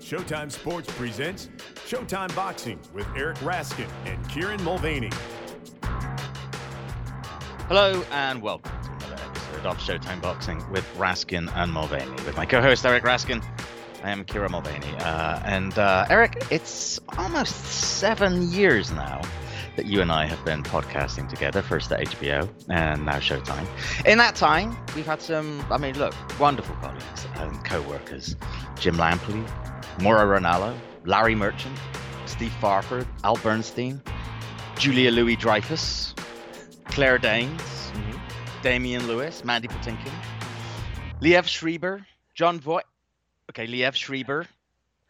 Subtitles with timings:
[0.00, 1.48] Showtime Sports presents
[1.86, 5.10] Showtime Boxing with Eric Raskin and Kieran Mulvaney.
[7.68, 12.10] Hello and welcome to another episode of Showtime Boxing with Raskin and Mulvaney.
[12.24, 13.44] With my co-host Eric Raskin,
[14.02, 14.94] I am Kieran Mulvaney.
[14.98, 19.20] Uh, and uh, Eric, it's almost seven years now
[19.80, 23.66] that you and I have been podcasting together, first at HBO and now Showtime.
[24.04, 28.36] In that time, we've had some, I mean, look, wonderful colleagues and co-workers.
[28.78, 29.42] Jim Lampley,
[30.02, 31.78] Mauro Ranallo, Larry Merchant,
[32.26, 34.02] Steve Farhood, Al Bernstein,
[34.76, 36.14] Julia Louis Dreyfus,
[36.84, 38.18] Claire Danes, mm-hmm.
[38.60, 40.12] Damian Lewis, Mandy Patinkin,
[41.22, 42.84] Liev Schreiber, Jon Voight,
[43.48, 44.46] okay, Liev Schreiber,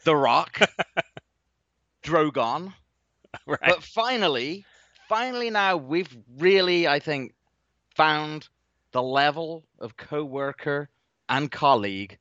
[0.05, 0.61] The Rock,
[2.05, 2.73] Drogon.
[3.47, 3.61] Right.
[3.63, 4.65] But finally,
[5.09, 7.35] finally now we've really, I think,
[7.95, 8.49] found
[8.93, 10.89] the level of co-worker
[11.29, 12.19] and colleague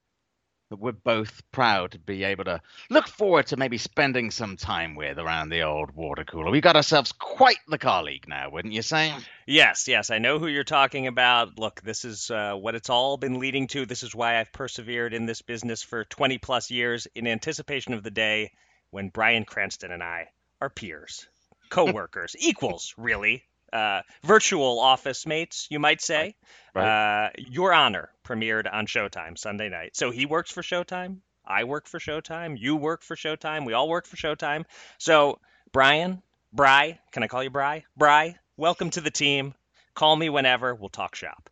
[0.70, 4.96] that we're both proud to be able to look forward to maybe spending some time
[4.96, 6.52] with around the old water cooler.
[6.52, 9.14] We've got ourselves quite the colleague now, wouldn't you say?
[9.48, 11.58] Yes, yes, I know who you're talking about.
[11.58, 13.86] Look, this is uh, what it's all been leading to.
[13.86, 18.04] This is why I've persevered in this business for 20 plus years in anticipation of
[18.04, 18.52] the day
[18.92, 20.28] when Bryan Cranston and I
[20.62, 21.28] are peers,
[21.70, 23.44] co workers, equals, really
[23.74, 26.36] uh, virtual office mates, you might say.
[26.74, 27.26] Right.
[27.26, 29.96] Uh, Your Honor premiered on Showtime Sunday night.
[29.96, 31.18] So he works for Showtime.
[31.46, 32.60] I work for Showtime.
[32.60, 33.66] You work for Showtime.
[33.66, 34.66] We all work for Showtime.
[34.98, 35.40] So,
[35.72, 36.22] Brian,
[36.54, 37.86] Bry, can I call you Bry?
[37.98, 39.56] Bry, welcome to the team.
[39.96, 40.76] Call me whenever.
[40.76, 41.50] We'll talk shop.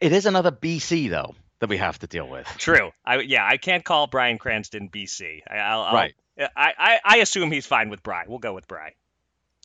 [0.00, 2.46] It is another BC, though, that we have to deal with.
[2.58, 2.92] True.
[3.04, 5.40] I, yeah, I can't call Bryan Cranston BC.
[5.48, 6.14] I, I'll, I'll, right.
[6.40, 8.24] Uh, I, I, I assume he's fine with Bry.
[8.26, 8.94] We'll go with Bry.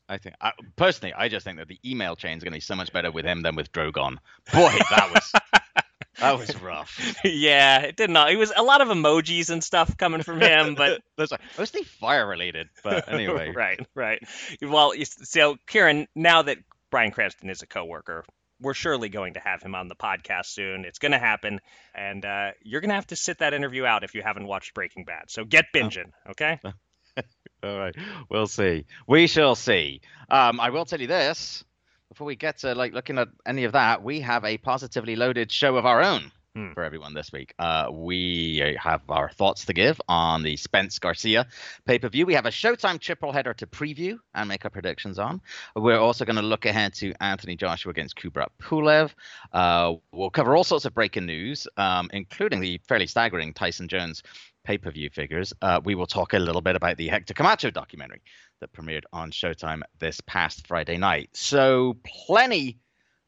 [0.10, 2.62] I think I, personally, I just think that the email chain is going to be
[2.62, 4.18] so much better with him than with Drogon.
[4.54, 5.32] Boy, that was
[6.20, 7.18] that was rough.
[7.24, 8.32] yeah, it did not.
[8.32, 12.26] It was a lot of emojis and stuff coming from him, but that's mostly fire
[12.26, 12.70] related.
[12.84, 14.24] But anyway, right, right.
[14.62, 16.58] Well, so Kieran, now that
[16.90, 18.24] Bryan Cranston is a coworker,
[18.60, 20.86] we're surely going to have him on the podcast soon.
[20.86, 21.60] It's going to happen,
[21.94, 24.74] and uh, you're going to have to sit that interview out if you haven't watched
[24.74, 25.30] Breaking Bad.
[25.30, 25.78] So get oh.
[25.78, 26.60] binging, okay?
[27.64, 27.96] All right,
[28.30, 28.86] we'll see.
[29.08, 30.02] We shall see.
[30.30, 31.64] Um, I will tell you this
[32.10, 34.04] before we get to like looking at any of that.
[34.04, 36.74] We have a positively loaded show of our own hmm.
[36.74, 37.54] for everyone this week.
[37.60, 41.46] Uh, we have our thoughts to give on the Spence Garcia
[41.86, 42.26] pay per view.
[42.26, 45.42] We have a Showtime triple header to preview and make our predictions on.
[45.76, 49.12] We're also going to look ahead to Anthony Joshua against Kubrat Pulev.
[49.54, 54.24] Uh, we'll cover all sorts of breaking news, um, including the fairly staggering Tyson Jones
[54.68, 57.72] pay per view figures, uh, we will talk a little bit about the Hector Camacho
[57.72, 58.22] documentary
[58.60, 61.30] that premiered on Showtime this past Friday night.
[61.34, 62.78] So, plenty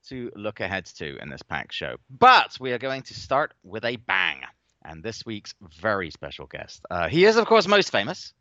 [0.09, 1.95] to look ahead to in this pack show.
[2.09, 4.41] But we are going to start with a bang.
[4.83, 6.81] And this week's very special guest.
[6.89, 8.33] Uh, he is, of course, most famous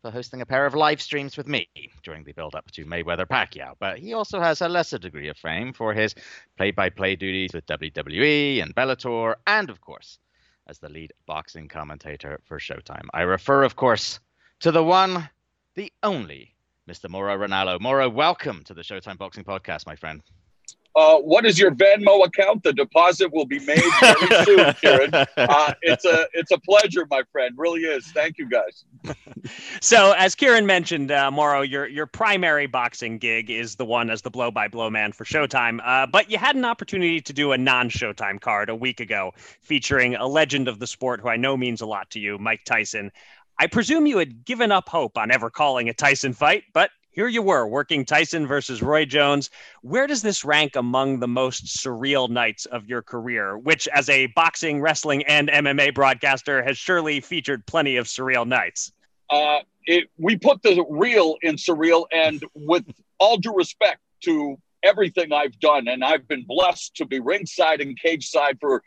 [0.00, 1.68] for hosting a pair of live streams with me
[2.02, 3.74] during the build up to Mayweather Pacquiao.
[3.78, 6.14] But he also has a lesser degree of fame for his
[6.56, 10.18] play by play duties with WWE and Bellator, and, of course,
[10.66, 13.06] as the lead boxing commentator for Showtime.
[13.14, 14.18] I refer, of course,
[14.60, 15.28] to the one,
[15.76, 16.56] the only
[16.88, 17.08] Mr.
[17.08, 17.80] Mauro Ranallo.
[17.80, 20.20] Mauro, welcome to the Showtime Boxing Podcast, my friend.
[20.94, 22.62] Uh, what is your Venmo account?
[22.62, 25.10] The deposit will be made very soon, Kieran.
[25.36, 27.54] Uh, it's a it's a pleasure, my friend.
[27.56, 28.06] Really is.
[28.06, 28.84] Thank you, guys.
[29.80, 34.22] so, as Kieran mentioned, uh, Mauro, your your primary boxing gig is the one as
[34.22, 35.80] the blow by blow man for Showtime.
[35.84, 39.32] Uh, but you had an opportunity to do a non Showtime card a week ago,
[39.60, 42.64] featuring a legend of the sport who I know means a lot to you, Mike
[42.64, 43.10] Tyson.
[43.58, 47.28] I presume you had given up hope on ever calling a Tyson fight, but here
[47.28, 49.50] you were working Tyson versus Roy Jones.
[49.82, 54.26] Where does this rank among the most surreal nights of your career, which, as a
[54.28, 58.92] boxing, wrestling, and MMA broadcaster, has surely featured plenty of surreal nights?
[59.28, 62.84] Uh, it, we put the real in surreal, and with
[63.18, 67.98] all due respect to everything I've done, and I've been blessed to be ringside and
[68.00, 68.82] cage side for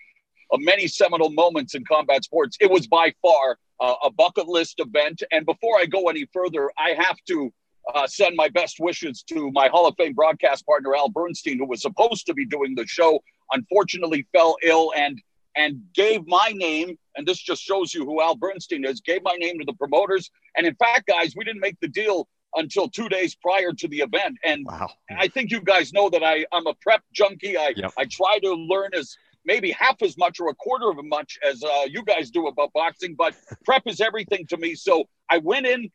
[0.51, 4.79] uh, many seminal moments in combat sports, it was by far uh, a bucket list
[4.79, 5.21] event.
[5.31, 7.53] And before I go any further, I have to
[7.93, 11.67] uh, send my best wishes to my Hall of Fame broadcast partner Al Bernstein, who
[11.67, 13.21] was supposed to be doing the show,
[13.51, 15.21] unfortunately fell ill and
[15.55, 16.97] and gave my name.
[17.15, 18.99] And this just shows you who Al Bernstein is.
[18.99, 20.29] Gave my name to the promoters.
[20.57, 23.99] And in fact, guys, we didn't make the deal until two days prior to the
[23.99, 24.37] event.
[24.43, 24.89] And wow.
[25.17, 27.57] I think you guys know that I, I'm a prep junkie.
[27.57, 27.93] I yep.
[27.97, 29.15] I try to learn as
[29.45, 32.47] maybe half as much or a quarter of as much as uh, you guys do
[32.47, 33.35] about boxing, but
[33.65, 34.75] prep is everything to me.
[34.75, 35.91] So I went in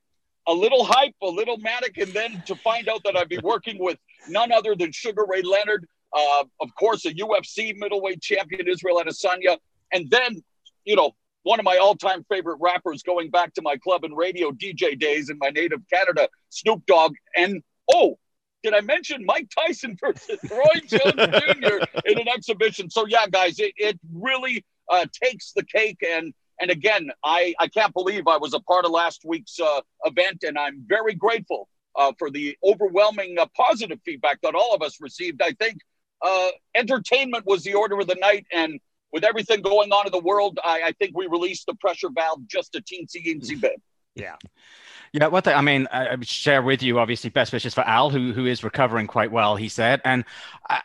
[0.46, 3.78] a little hype, a little manic, and then to find out that I'd be working
[3.78, 3.98] with
[4.28, 9.58] none other than Sugar Ray Leonard, uh, of course, a UFC middleweight champion, Israel Adesanya,
[9.92, 10.42] and then,
[10.84, 14.50] you know, one of my all-time favorite rappers going back to my club and radio
[14.50, 17.14] DJ days in my native Canada, Snoop Dogg.
[17.36, 18.18] And oh,
[18.62, 21.78] did I mention Mike Tyson versus Roy Jones Jr.
[22.04, 22.90] in an exhibition?
[22.90, 26.04] So yeah, guys, it, it really uh, takes the cake.
[26.06, 29.80] And and again, I I can't believe I was a part of last week's uh,
[30.04, 34.82] event, and I'm very grateful uh, for the overwhelming uh, positive feedback that all of
[34.82, 35.42] us received.
[35.42, 35.78] I think
[36.22, 38.78] uh, entertainment was the order of the night, and
[39.12, 42.46] with everything going on in the world, I, I think we released the pressure valve
[42.46, 43.80] just a teensy teensy bit.
[44.14, 44.36] Yeah.
[45.12, 48.32] Yeah, what the, I mean, I share with you, obviously, best wishes for Al, who
[48.32, 49.56] who is recovering quite well.
[49.56, 50.24] He said, and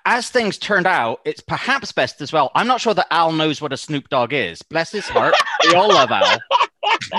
[0.06, 2.52] as things turned out, it's perhaps best as well.
[2.56, 4.64] I'm not sure that Al knows what a Snoop Dogg is.
[4.64, 6.40] Bless his heart, we all love Al.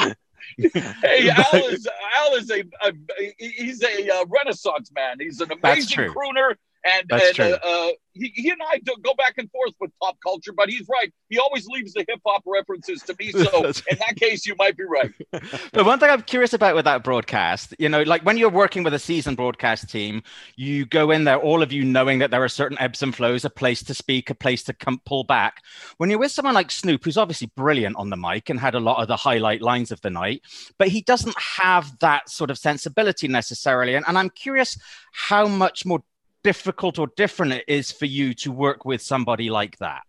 [0.59, 2.93] hey, Al is Al is a, a
[3.39, 5.19] he's a uh, renaissance man.
[5.21, 6.57] He's an amazing crooner
[6.87, 10.53] and, and uh, uh, he, he and I go back and forth with pop culture,
[10.53, 11.13] but he's right.
[11.29, 13.33] He always leaves the hip hop references to me.
[13.33, 15.13] So in that case, you might be right.
[15.31, 18.83] but one thing I'm curious about with that broadcast, you know, like when you're working
[18.83, 20.23] with a seasoned broadcast team,
[20.57, 23.45] you go in there, all of you knowing that there are certain ebbs and flows,
[23.45, 25.63] a place to speak, a place to come pull back.
[25.99, 28.81] When you're with someone like Snoop, who's obviously brilliant on the mic and had a
[28.81, 30.43] lot of the highlight lines of the night,
[30.79, 33.95] but he doesn't have that sort of sensibility necessarily.
[33.95, 34.79] And, and I'm curious
[35.13, 36.03] how much more
[36.47, 40.03] difficult or different it is for you to work with somebody like that?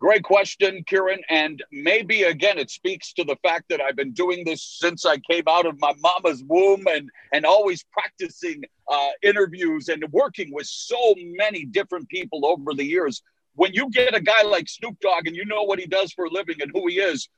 [0.00, 1.20] Great question, Kieran.
[1.28, 5.18] And maybe again, it speaks to the fact that I've been doing this since I
[5.30, 10.66] came out of my mama's womb and, and always practicing uh, interviews and working with
[10.66, 13.22] so many different people over the years.
[13.54, 16.24] When you get a guy like Snoop Dogg and you know what he does for
[16.24, 17.28] a living and who he is,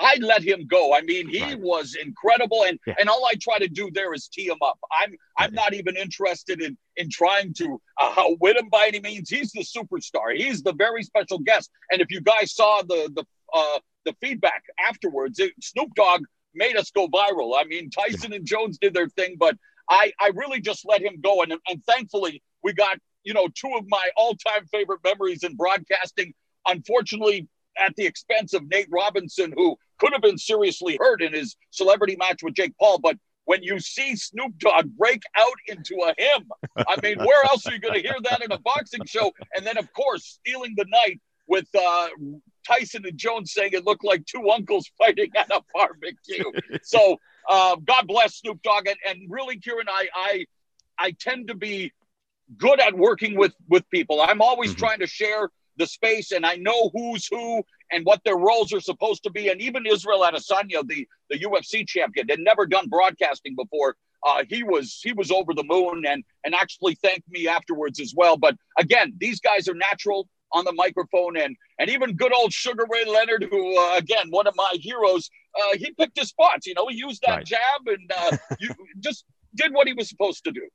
[0.00, 0.94] I let him go.
[0.94, 1.60] I mean, he right.
[1.60, 2.94] was incredible, and yeah.
[3.00, 4.78] and all I try to do there is tee him up.
[5.00, 9.28] I'm I'm not even interested in in trying to uh, win him by any means.
[9.28, 10.36] He's the superstar.
[10.36, 11.70] He's the very special guest.
[11.90, 16.22] And if you guys saw the the uh, the feedback afterwards, it, Snoop Dogg
[16.54, 17.54] made us go viral.
[17.58, 19.56] I mean, Tyson and Jones did their thing, but
[19.90, 23.72] I I really just let him go, and and thankfully we got you know two
[23.76, 26.34] of my all time favorite memories in broadcasting.
[26.66, 27.48] Unfortunately,
[27.80, 32.16] at the expense of Nate Robinson, who could have been seriously hurt in his celebrity
[32.16, 32.98] match with Jake Paul.
[32.98, 37.66] But when you see Snoop Dogg break out into a hymn, I mean, where else
[37.66, 39.32] are you going to hear that in a boxing show?
[39.56, 42.08] And then, of course, stealing the night with uh,
[42.66, 46.44] Tyson and Jones saying it looked like two uncles fighting at a barbecue.
[46.82, 47.16] so
[47.48, 50.44] uh, God bless Snoop Dogg, and, and really, Kieran, I, I
[50.98, 51.92] I tend to be
[52.56, 54.20] good at working with with people.
[54.20, 54.80] I'm always mm-hmm.
[54.80, 55.48] trying to share
[55.78, 59.48] the space, and I know who's who and what their roles are supposed to be.
[59.48, 63.96] And even Israel Adesanya, the the UFC champion, had never done broadcasting before.
[64.26, 68.12] Uh, he was he was over the moon and and actually thanked me afterwards as
[68.16, 68.36] well.
[68.36, 72.86] But again, these guys are natural on the microphone and and even good old Sugar
[72.90, 76.66] Ray Leonard, who uh, again one of my heroes, uh, he picked his spots.
[76.66, 77.46] You know, he used that right.
[77.46, 78.70] jab and uh, you
[79.00, 80.68] just did what he was supposed to do.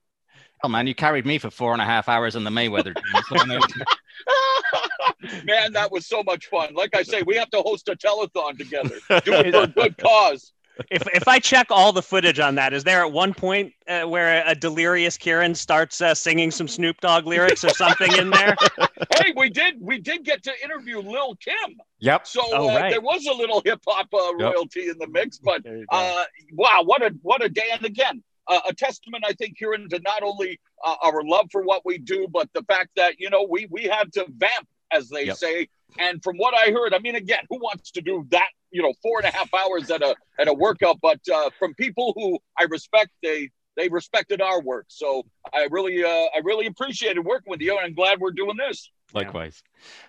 [0.63, 2.95] Oh man, you carried me for four and a half hours in the Mayweather.
[5.43, 6.73] man, that was so much fun.
[6.73, 8.95] Like I say, we have to host a telethon together.
[9.25, 10.53] Do it for a good cause.
[10.89, 14.03] If if I check all the footage on that, is there at one point uh,
[14.03, 18.55] where a delirious Kieran starts uh, singing some Snoop Dogg lyrics or something in there?
[19.19, 21.77] hey, we did we did get to interview Lil Kim.
[21.99, 22.25] Yep.
[22.25, 22.89] So oh, uh, right.
[22.89, 24.93] there was a little hip hop uh, royalty yep.
[24.93, 27.69] in the mix, but uh, wow, what a what a day!
[27.71, 31.63] And again, uh, a testament, I think, here to not only uh, our love for
[31.63, 35.09] what we do, but the fact that you know we we had to vamp, as
[35.09, 35.37] they yep.
[35.37, 35.67] say.
[35.99, 38.49] And from what I heard, I mean, again, who wants to do that?
[38.71, 40.99] You know, four and a half hours at a at a workout.
[41.01, 44.85] But uh, from people who I respect, they they respected our work.
[44.89, 45.23] So
[45.53, 48.89] I really uh, I really appreciated working with you, and I'm glad we're doing this.
[49.13, 49.61] Likewise.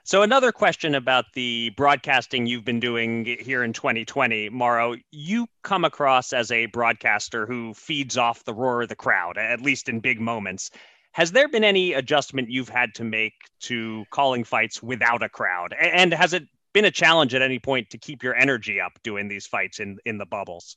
[0.02, 4.96] So another question about the broadcasting you've been doing here in 2020, Mauro.
[5.11, 9.61] You come across as a broadcaster who feeds off the roar of the crowd, at
[9.61, 10.70] least in big moments.
[11.12, 15.75] Has there been any adjustment you've had to make to calling fights without a crowd?
[15.75, 19.28] And has it been a challenge at any point to keep your energy up doing
[19.28, 20.76] these fights in in the bubbles?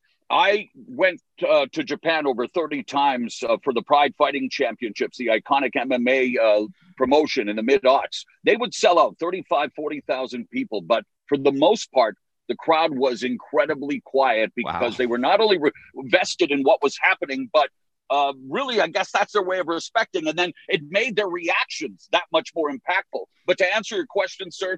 [0.31, 5.27] I went uh, to Japan over 30 times uh, for the Pride Fighting Championships, the
[5.27, 8.23] iconic MMA uh, promotion in the mid aughts.
[8.45, 12.15] They would sell out 35, 40,000 people, but for the most part,
[12.47, 14.97] the crowd was incredibly quiet because wow.
[14.97, 17.69] they were not only re- vested in what was happening, but
[18.09, 20.27] uh, really, I guess that's their way of respecting.
[20.27, 23.23] And then it made their reactions that much more impactful.
[23.45, 24.77] But to answer your question, sir,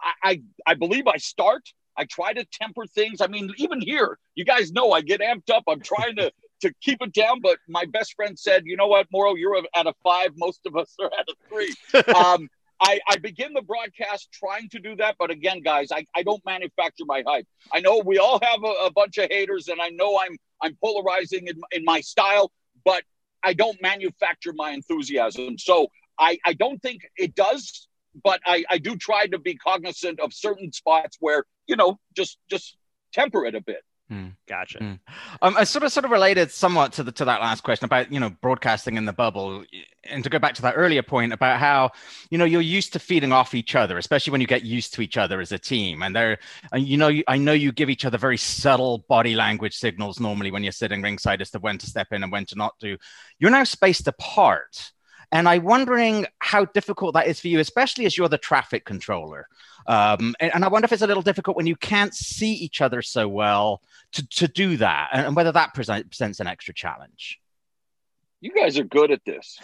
[0.00, 1.62] I, I, I believe I start
[1.96, 3.20] I try to temper things.
[3.20, 5.64] I mean, even here, you guys know I get amped up.
[5.68, 6.32] I'm trying to
[6.62, 9.86] to keep it down, but my best friend said, "You know what, Mauro, you're at
[9.86, 10.30] a five.
[10.36, 11.74] Most of us are at a three.
[12.14, 12.48] um,
[12.80, 16.44] I, I begin the broadcast trying to do that, but again, guys, I, I don't
[16.44, 17.46] manufacture my hype.
[17.72, 20.76] I know we all have a, a bunch of haters, and I know I'm I'm
[20.82, 22.52] polarizing in, in my style,
[22.84, 23.02] but
[23.42, 25.58] I don't manufacture my enthusiasm.
[25.58, 27.88] So I, I don't think it does
[28.22, 32.38] but I, I do try to be cognizant of certain spots where you know just
[32.48, 32.76] just
[33.12, 33.82] temper it a bit.
[34.10, 34.78] Mm, gotcha.
[34.78, 34.98] Mm.
[35.40, 38.12] Um, I sort of sort of related somewhat to the to that last question about
[38.12, 39.64] you know broadcasting in the bubble,
[40.04, 41.92] and to go back to that earlier point about how
[42.30, 45.00] you know you're used to feeding off each other, especially when you get used to
[45.00, 46.02] each other as a team.
[46.02, 46.38] And there,
[46.72, 50.50] and you know, I know you give each other very subtle body language signals normally
[50.50, 52.98] when you're sitting ringside as to when to step in and when to not do.
[53.38, 54.92] You're now spaced apart
[55.32, 59.48] and I'm wondering how difficult that is for you, especially as you're the traffic controller.
[59.86, 62.80] Um, and, and, I wonder if it's a little difficult when you can't see each
[62.80, 66.72] other so well to, to do that, and, and whether that present, presents an extra
[66.72, 67.40] challenge.
[68.40, 69.58] You guys are good at this.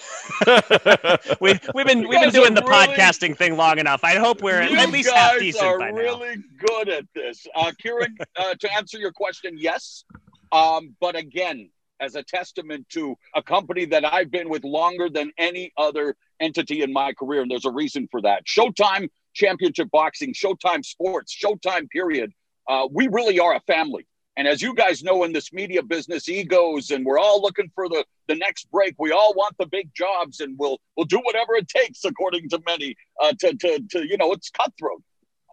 [1.40, 4.04] we, we've been we've been doing the really, podcasting thing long enough.
[4.04, 7.44] I hope we're at least half decent are by really good at this.
[7.56, 10.04] Uh, Kieran, uh, to answer your question, yes.
[10.52, 11.70] Um, but again,
[12.00, 16.83] as a testament to a company that I've been with longer than any other entity
[16.83, 17.43] in my career.
[17.43, 18.45] And there's a reason for that.
[18.47, 22.33] Showtime Championship Boxing, Showtime Sports, Showtime Period.
[22.69, 24.07] Uh, we really are a family.
[24.37, 27.88] And as you guys know in this media business, egos, and we're all looking for
[27.88, 28.95] the, the next break.
[28.97, 32.62] We all want the big jobs, and we'll we'll do whatever it takes, according to
[32.64, 35.02] many, uh, to, to to you know, it's cutthroat.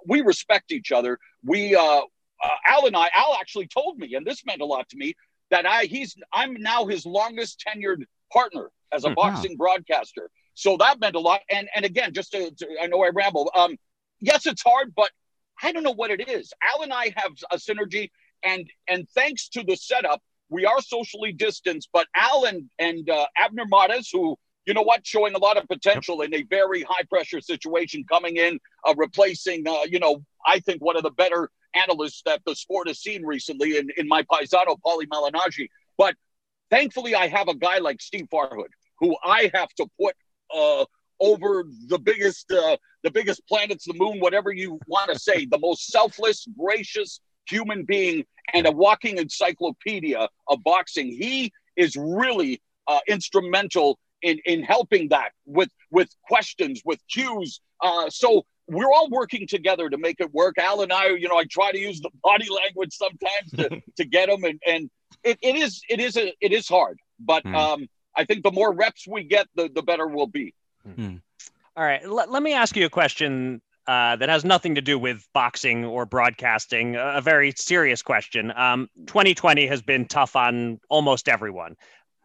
[0.07, 1.17] We respect each other.
[1.43, 4.87] We uh, uh, Al and I, Al actually told me, and this meant a lot
[4.89, 5.15] to me
[5.51, 9.15] that I he's I'm now his longest tenured partner as a mm-hmm.
[9.15, 10.29] boxing broadcaster.
[10.53, 11.41] So that meant a lot.
[11.49, 13.51] And and again, just to, to, I know I ramble.
[13.55, 13.77] Um,
[14.19, 15.11] yes, it's hard, but
[15.61, 16.53] I don't know what it is.
[16.63, 18.09] Al and I have a synergy,
[18.43, 21.89] and and thanks to the setup, we are socially distanced.
[21.93, 25.67] But Al and and uh, Abner Mares, who you know what, showing a lot of
[25.67, 30.59] potential in a very high pressure situation, coming in, uh, replacing, uh, you know, I
[30.59, 34.23] think one of the better analysts that the sport has seen recently in, in my
[34.23, 35.67] paisano, Paulie Malignaggi.
[35.97, 36.15] But
[36.69, 40.15] thankfully, I have a guy like Steve Farhood who I have to put
[40.55, 40.85] uh,
[41.19, 45.59] over the biggest, uh, the biggest planets, the moon, whatever you want to say, the
[45.59, 51.07] most selfless, gracious human being, and a walking encyclopedia of boxing.
[51.07, 57.61] He is really uh, instrumental in in helping that with with questions, with cues.
[57.81, 60.57] Uh, so we're all working together to make it work.
[60.57, 64.05] Al and I, you know, I try to use the body language sometimes to, to
[64.05, 64.89] get them, and and
[65.23, 67.55] it, it is it is a it is hard, but mm.
[67.55, 70.53] um, I think the more reps we get, the the better we'll be.
[70.87, 71.21] Mm.
[71.77, 74.97] All right, L- let me ask you a question uh, that has nothing to do
[74.97, 76.95] with boxing or broadcasting.
[76.95, 78.51] A, very serious question.
[78.55, 81.75] Um, 2020 has been tough on almost everyone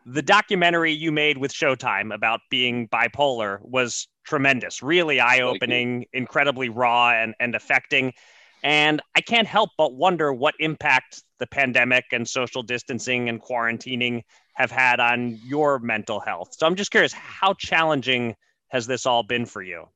[0.06, 6.68] the documentary you made with Showtime about being bipolar was tremendous, really eye opening, incredibly
[6.68, 8.12] raw and, and affecting.
[8.62, 14.22] And I can't help but wonder what impact the pandemic and social distancing and quarantining
[14.54, 16.54] have had on your mental health.
[16.56, 18.36] So I'm just curious, how challenging
[18.68, 19.88] has this all been for you?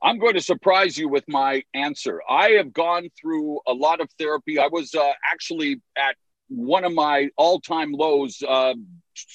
[0.00, 2.20] I'm going to surprise you with my answer.
[2.28, 4.60] I have gone through a lot of therapy.
[4.60, 6.14] I was uh, actually at
[6.48, 8.40] one of my all-time lows.
[8.46, 8.74] Uh,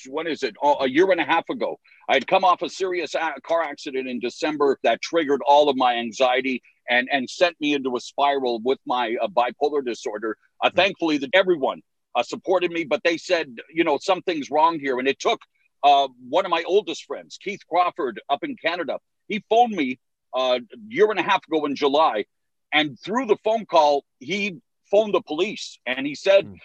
[0.08, 0.56] when is it?
[0.80, 1.80] a year and a half ago.
[2.10, 5.94] I had come off a serious car accident in December that triggered all of my
[5.94, 10.36] anxiety and and sent me into a spiral with my uh, bipolar disorder.
[10.62, 10.76] Uh, hmm.
[10.76, 11.82] thankfully, that everyone
[12.16, 15.40] uh, supported me, but they said, you know, something's wrong here, and it took
[15.84, 18.98] uh, one of my oldest friends, Keith Crawford, up in Canada.
[19.28, 20.00] He phoned me
[20.36, 22.26] uh, a year and a half ago in July,
[22.74, 24.58] and through the phone call, he
[24.90, 26.48] phoned the police and he said.
[26.48, 26.60] Mm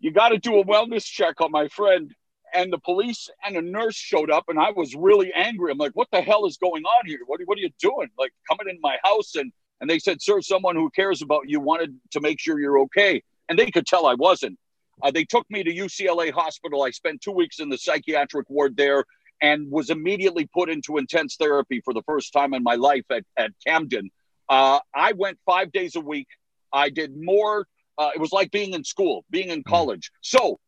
[0.00, 2.12] you got to do a wellness check on my friend.
[2.54, 5.72] And the police and a nurse showed up, and I was really angry.
[5.72, 7.20] I'm like, "What the hell is going on here?
[7.26, 8.08] What, what are you doing?
[8.18, 11.60] Like coming in my house?" And and they said, "Sir, someone who cares about you
[11.60, 14.58] wanted to make sure you're okay." And they could tell I wasn't.
[15.02, 16.82] Uh, they took me to UCLA Hospital.
[16.82, 19.04] I spent two weeks in the psychiatric ward there
[19.42, 23.24] and was immediately put into intense therapy for the first time in my life at,
[23.36, 24.10] at Camden.
[24.48, 26.28] Uh, I went five days a week.
[26.72, 27.66] I did more.
[27.96, 29.70] Uh, it was like being in school, being in mm-hmm.
[29.70, 30.10] college.
[30.22, 30.58] So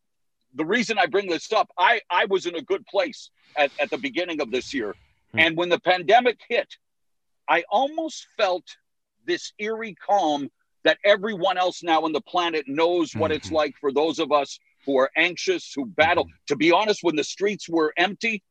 [0.54, 3.90] the reason I bring this up, I, I was in a good place at, at
[3.90, 4.94] the beginning of this year.
[5.32, 5.38] Hmm.
[5.38, 6.68] And when the pandemic hit,
[7.48, 8.64] I almost felt
[9.26, 10.50] this eerie calm
[10.84, 13.36] that everyone else now on the planet knows what mm-hmm.
[13.36, 16.24] it's like for those of us who are anxious, who battle.
[16.24, 16.44] Mm-hmm.
[16.48, 18.42] To be honest, when the streets were empty,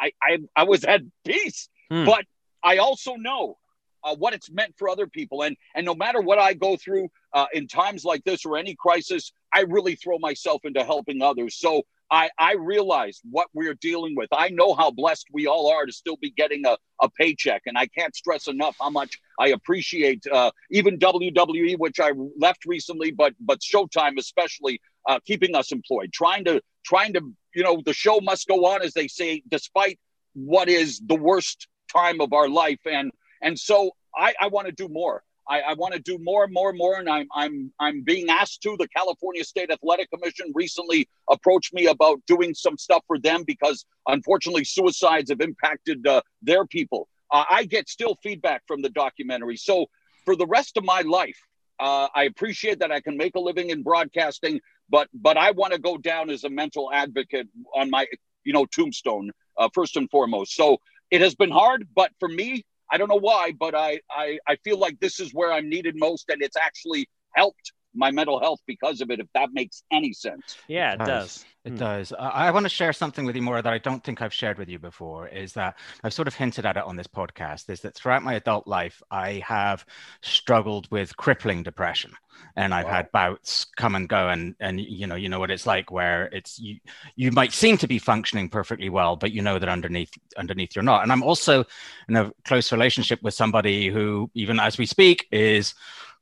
[0.00, 1.68] I, I, I was at peace.
[1.90, 2.04] Hmm.
[2.04, 2.24] But
[2.62, 3.58] I also know
[4.02, 5.42] uh, what it's meant for other people.
[5.42, 8.74] And, and no matter what I go through uh, in times like this or any
[8.74, 11.56] crisis, I really throw myself into helping others.
[11.56, 14.28] So I, I realize what we're dealing with.
[14.32, 17.62] I know how blessed we all are to still be getting a, a paycheck.
[17.66, 22.66] And I can't stress enough how much I appreciate uh, even WWE, which I left
[22.66, 27.82] recently, but but Showtime especially uh, keeping us employed, trying to trying to you know
[27.84, 29.98] the show must go on as they say, despite
[30.34, 32.80] what is the worst time of our life.
[32.86, 33.10] And
[33.42, 35.22] and so I, I want to do more.
[35.48, 38.28] I, I want to do more and more and more, and I'm I'm I'm being
[38.28, 38.76] asked to.
[38.78, 43.84] The California State Athletic Commission recently approached me about doing some stuff for them because
[44.06, 47.08] unfortunately suicides have impacted uh, their people.
[47.30, 49.56] Uh, I get still feedback from the documentary.
[49.56, 49.86] So
[50.24, 51.38] for the rest of my life,
[51.80, 55.72] uh, I appreciate that I can make a living in broadcasting, but but I want
[55.72, 58.06] to go down as a mental advocate on my
[58.44, 60.54] you know tombstone uh, first and foremost.
[60.54, 60.78] So
[61.10, 64.56] it has been hard, but for me, I don't know why, but I, I, I
[64.56, 68.60] feel like this is where I'm needed most, and it's actually helped my mental health
[68.66, 70.56] because of it, if that makes any sense.
[70.68, 71.06] Yeah, it, it does.
[71.06, 71.44] does.
[71.64, 71.76] It hmm.
[71.76, 72.12] does.
[72.12, 74.58] I, I want to share something with you more that I don't think I've shared
[74.58, 75.28] with you before.
[75.28, 77.70] Is that I've sort of hinted at it on this podcast.
[77.70, 79.86] Is that throughout my adult life, I have
[80.20, 82.12] struggled with crippling depression,
[82.56, 82.92] and I've wow.
[82.92, 86.26] had bouts come and go, and and you know you know what it's like where
[86.26, 86.80] it's you
[87.16, 90.82] you might seem to be functioning perfectly well, but you know that underneath underneath you're
[90.82, 91.02] not.
[91.02, 91.64] And I'm also
[92.08, 95.74] in a close relationship with somebody who, even as we speak, is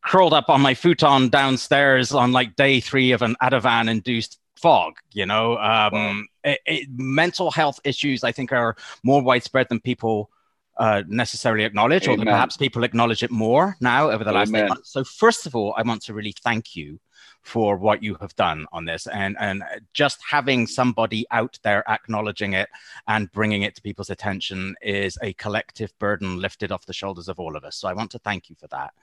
[0.03, 4.95] curled up on my futon downstairs on like day three of an Ativan induced fog
[5.13, 6.23] you know um, wow.
[6.45, 10.31] it, it, mental health issues i think are more widespread than people
[10.79, 12.21] uh, necessarily acknowledge Amen.
[12.21, 14.41] or perhaps people acknowledge it more now over the Amen.
[14.41, 17.01] last eight months so first of all i want to really thank you
[17.43, 19.07] for what you have done on this.
[19.07, 22.69] And and just having somebody out there acknowledging it
[23.09, 27.39] and bringing it to people's attention is a collective burden lifted off the shoulders of
[27.39, 27.77] all of us.
[27.77, 28.95] So i want to thank you for that.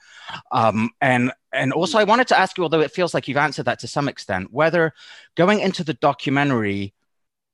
[0.52, 3.66] Um, and and also i wanted to ask you although it feels like you've answered
[3.66, 4.94] that to some extent whether
[5.36, 6.94] going into the documentary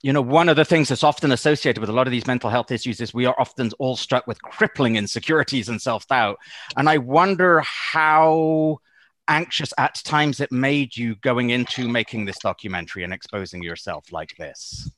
[0.01, 2.51] you know, one of the things that's often associated with a lot of these mental
[2.51, 6.37] health issues is we are often all struck with crippling insecurities and self doubt.
[6.77, 8.81] And I wonder how
[9.27, 14.35] anxious at times it made you going into making this documentary and exposing yourself like
[14.37, 14.91] this?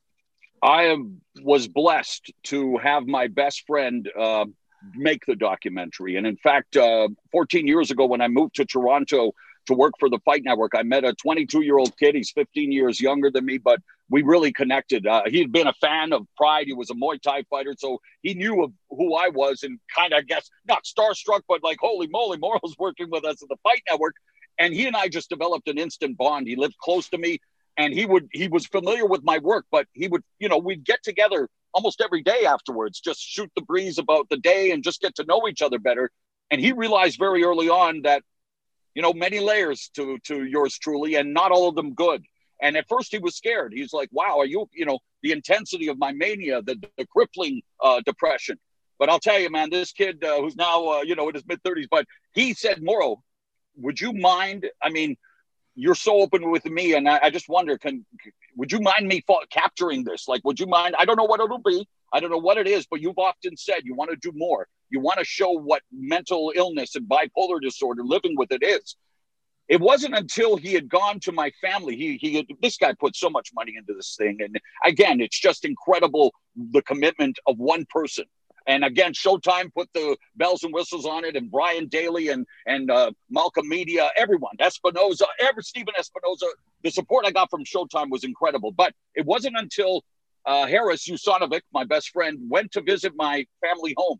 [0.61, 0.95] I
[1.41, 4.45] was blessed to have my best friend uh,
[4.95, 6.15] make the documentary.
[6.15, 9.33] And in fact, uh, 14 years ago, when I moved to Toronto
[9.67, 12.15] to work for the Fight Network, I met a 22 year old kid.
[12.15, 15.05] He's 15 years younger than me, but we really connected.
[15.05, 16.67] Uh, he'd been a fan of Pride.
[16.67, 20.13] He was a Muay Thai fighter, so he knew of who I was and kind
[20.13, 23.57] of, I guess, not starstruck, but like, holy moly, Mauro's working with us at the
[23.63, 24.15] Fight Network.
[24.59, 26.47] And he and I just developed an instant bond.
[26.47, 27.39] He lived close to me,
[27.77, 30.83] and he would he was familiar with my work, but he would, you know, we'd
[30.83, 34.99] get together almost every day afterwards, just shoot the breeze about the day and just
[34.99, 36.09] get to know each other better.
[36.49, 38.23] And he realized very early on that,
[38.95, 42.23] you know, many layers to to yours truly, and not all of them good.
[42.61, 43.73] And at first he was scared.
[43.73, 47.61] He's like, wow, are you, you know, the intensity of my mania, the, the crippling
[47.83, 48.57] uh, depression.
[48.99, 51.45] But I'll tell you, man, this kid uh, who's now, uh, you know, in his
[51.45, 53.21] mid 30s, but he said, Mauro,
[53.75, 54.67] would you mind?
[54.81, 55.15] I mean,
[55.75, 58.03] you're so open with me, and I, I just wonder, can
[58.55, 60.27] would you mind me fa- capturing this?
[60.27, 60.95] Like, would you mind?
[60.97, 61.87] I don't know what it'll be.
[62.11, 64.67] I don't know what it is, but you've often said you want to do more.
[64.89, 68.95] You want to show what mental illness and bipolar disorder, living with it is
[69.67, 73.15] it wasn't until he had gone to my family he he had, this guy put
[73.15, 76.33] so much money into this thing and again it's just incredible
[76.71, 78.25] the commitment of one person.
[78.65, 82.91] And again showtime put the bells and whistles on it and brian daly and and
[82.91, 86.47] uh, malcolm media everyone espinoza every stephen espinoza
[86.83, 88.71] the support i got from showtime was incredible.
[88.71, 90.03] But it wasn't until
[90.45, 94.19] uh, harris usanovic my best friend went to visit my family home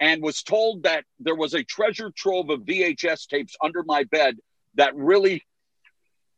[0.00, 4.36] and was told that there was a treasure trove of vhs tapes under my bed
[4.76, 5.42] that really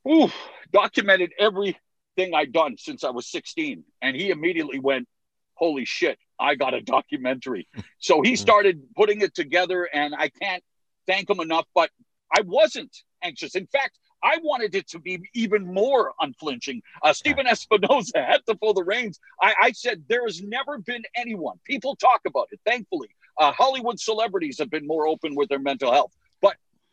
[0.08, 0.30] ooh,
[0.72, 3.84] documented everything I'd done since I was 16.
[4.02, 5.06] And he immediately went,
[5.54, 7.66] Holy shit, I got a documentary.
[7.98, 10.62] so he started putting it together, and I can't
[11.06, 11.66] thank him enough.
[11.74, 11.90] But
[12.32, 13.56] I wasn't anxious.
[13.56, 16.82] In fact, I wanted it to be even more unflinching.
[17.02, 19.20] Uh, Stephen Espinoza had to pull the reins.
[19.40, 21.58] I, I, said there has never been anyone.
[21.64, 22.60] People talk about it.
[22.66, 26.12] Thankfully, uh, Hollywood celebrities have been more open with their mental health,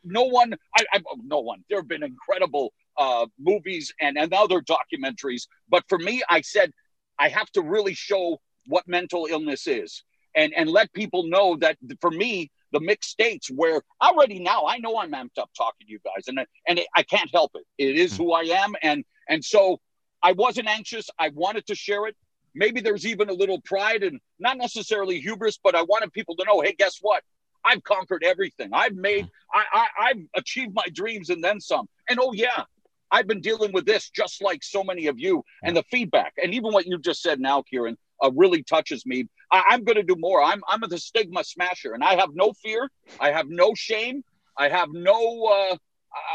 [0.06, 0.54] no one.
[0.76, 1.64] I, I no one.
[1.68, 6.72] There have been incredible uh, movies and and other documentaries, but for me, I said
[7.18, 10.02] I have to really show what mental illness is
[10.34, 14.78] and and let people know that for me the mixed states where already now I
[14.78, 16.38] know I'm amped up talking to you guys and
[16.68, 17.64] and I can't help it.
[17.78, 19.80] It is who I am and and so
[20.22, 21.08] I wasn't anxious.
[21.18, 22.16] I wanted to share it.
[22.54, 26.44] Maybe there's even a little pride and not necessarily hubris, but I wanted people to
[26.44, 27.22] know, hey, guess what?
[27.66, 28.70] I've conquered everything.
[28.72, 31.88] I've made I, I I've achieved my dreams and then some.
[32.08, 32.64] And oh yeah,
[33.10, 36.54] I've been dealing with this just like so many of you and the feedback and
[36.54, 39.28] even what you just said now, Kieran uh, really touches me.
[39.52, 40.42] I, am going to do more.
[40.42, 42.90] I'm I'm the stigma smasher, and I have no fear.
[43.20, 44.24] I have no shame.
[44.56, 45.44] I have no.
[45.44, 45.76] Uh,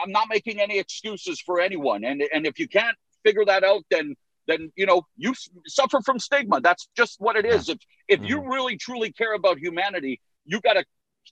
[0.03, 2.03] I'm not making any excuses for anyone.
[2.03, 4.15] And and if you can't figure that out, then
[4.47, 5.33] then you know you
[5.67, 6.61] suffer from stigma.
[6.61, 7.69] That's just what it is.
[7.69, 8.27] If if mm-hmm.
[8.27, 10.85] you really truly care about humanity, you got to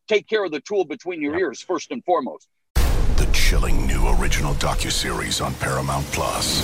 [0.07, 1.41] take care of the tool between your yep.
[1.41, 2.47] ears first and foremost.
[2.75, 6.63] The chilling new original docu-series on Paramount Plus.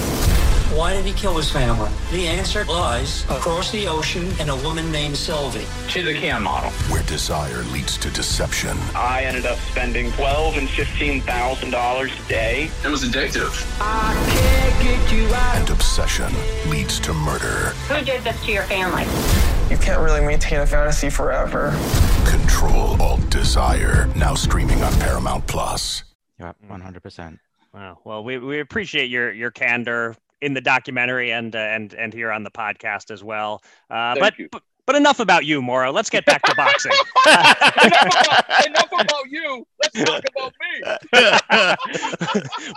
[0.73, 1.91] Why did he kill his family?
[2.11, 5.65] The answer lies across the ocean in a woman named Sylvie.
[5.89, 6.71] She's a can model.
[6.89, 8.77] Where desire leads to deception.
[8.95, 12.69] I ended up spending twelve and fifteen thousand dollars a day.
[12.83, 13.53] It was addictive.
[15.55, 16.33] And obsession
[16.69, 17.69] leads to murder.
[17.89, 19.03] Who did this to your family?
[19.85, 21.69] You can't really maintain a fantasy forever.
[22.25, 24.07] Control alt desire.
[24.15, 26.05] Now streaming on Paramount Plus.
[26.39, 27.37] Yeah, one hundred percent.
[27.71, 27.99] Wow.
[28.03, 32.31] Well, we, we appreciate your your candor in the documentary and uh, and and here
[32.31, 33.61] on the podcast as well.
[33.87, 35.91] Uh, but, but, but enough about you, Mauro.
[35.91, 36.91] Let's get back to boxing.
[37.25, 39.65] enough, about, enough, about, you.
[39.81, 40.81] Let's talk about me.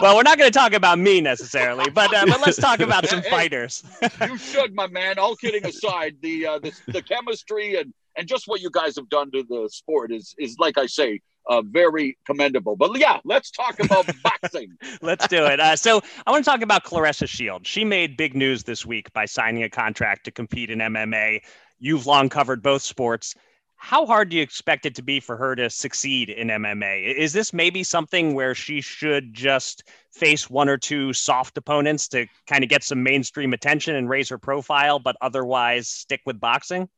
[0.01, 3.07] well, we're not going to talk about me necessarily, but uh, but let's talk about
[3.07, 3.83] some hey, fighters.
[4.23, 5.19] you should, my man.
[5.19, 9.09] All kidding aside, the, uh, the the chemistry and and just what you guys have
[9.09, 12.77] done to the sport is is like I say, uh, very commendable.
[12.77, 14.77] But yeah, let's talk about boxing.
[15.01, 15.61] let's do it.
[15.61, 17.69] Uh, so I want to talk about Claressa Shields.
[17.69, 21.41] She made big news this week by signing a contract to compete in MMA.
[21.79, 23.35] You've long covered both sports.
[23.77, 27.15] How hard do you expect it to be for her to succeed in MMA?
[27.15, 32.27] Is this maybe something where she should just face one or two soft opponents to
[32.49, 36.89] kind of get some mainstream attention and raise her profile, but otherwise stick with boxing?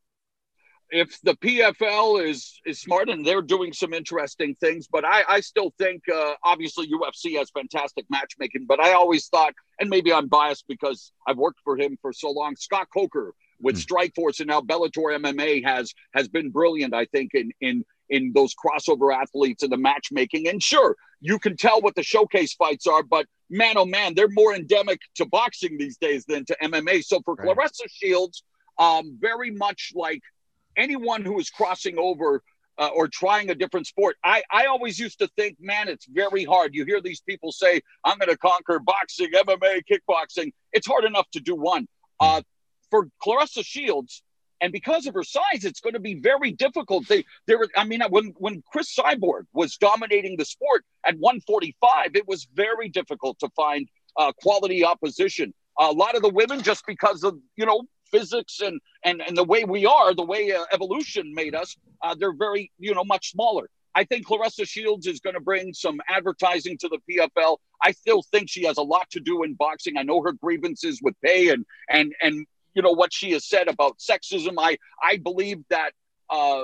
[0.92, 5.40] if the PFL is is smart and they're doing some interesting things, but I I
[5.40, 10.28] still think uh, obviously UFC has fantastic matchmaking, but I always thought, and maybe I'm
[10.28, 12.56] biased because I've worked for him for so long.
[12.56, 13.86] Scott Coker with mm.
[13.86, 16.94] Strikeforce and now Bellator MMA has has been brilliant.
[16.94, 20.48] I think in in in those crossover athletes and the matchmaking.
[20.48, 24.28] And sure, you can tell what the showcase fights are, but man, oh man, they're
[24.28, 27.04] more endemic to boxing these days than to MMA.
[27.04, 27.56] So for right.
[27.56, 28.42] Claressa Shields,
[28.78, 30.20] um, very much like
[30.76, 32.42] anyone who is crossing over
[32.78, 36.44] uh, or trying a different sport, I, I always used to think, man, it's very
[36.44, 36.74] hard.
[36.74, 40.52] You hear these people say, I'm going to conquer boxing, MMA, kickboxing.
[40.72, 41.86] It's hard enough to do one.
[42.18, 42.42] Uh,
[42.90, 44.22] for Claressa Shields,
[44.60, 47.08] and because of her size, it's going to be very difficult.
[47.08, 52.28] They, there, I mean, when when Cris Cyborg was dominating the sport at 145, it
[52.28, 55.54] was very difficult to find uh, quality opposition.
[55.78, 59.44] a lot of the women, just because of you know physics and and and the
[59.44, 63.30] way we are, the way uh, evolution made us, uh, they're very you know much
[63.30, 63.70] smaller.
[63.94, 67.56] I think Claressa Shields is going to bring some advertising to the PFL.
[67.82, 69.96] I still think she has a lot to do in boxing.
[69.96, 73.68] I know her grievances with pay and and and you know what she has said
[73.68, 74.54] about sexism.
[74.58, 75.92] I I believe that
[76.28, 76.62] uh,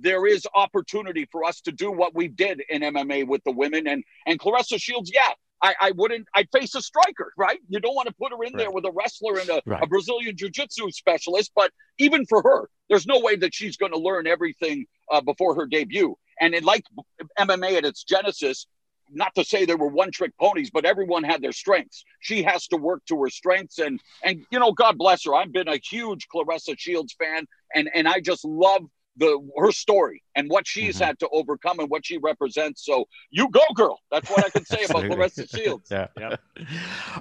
[0.00, 3.86] there is opportunity for us to do what we did in MMA with the women
[3.86, 5.10] and and Claressa Shields.
[5.12, 5.30] Yeah,
[5.64, 6.28] I, I wouldn't.
[6.34, 7.58] I'd face a striker, right?
[7.68, 8.58] You don't want to put her in right.
[8.58, 9.82] there with a wrestler and a, right.
[9.82, 11.52] a Brazilian jiu-jitsu specialist.
[11.56, 15.54] But even for her, there's no way that she's going to learn everything uh, before
[15.54, 16.16] her debut.
[16.38, 16.84] And it, like
[17.38, 18.66] MMA at its genesis,
[19.10, 22.04] not to say there were one-trick ponies, but everyone had their strengths.
[22.20, 25.34] She has to work to her strengths, and and you know, God bless her.
[25.34, 28.82] I've been a huge Claressa Shields fan, and and I just love
[29.16, 31.04] the her story and what she's mm-hmm.
[31.04, 32.84] had to overcome and what she represents.
[32.84, 34.00] So you go, girl.
[34.10, 35.88] That's what I can say about Claressa Shields.
[35.90, 36.08] yeah.
[36.18, 36.40] Yep.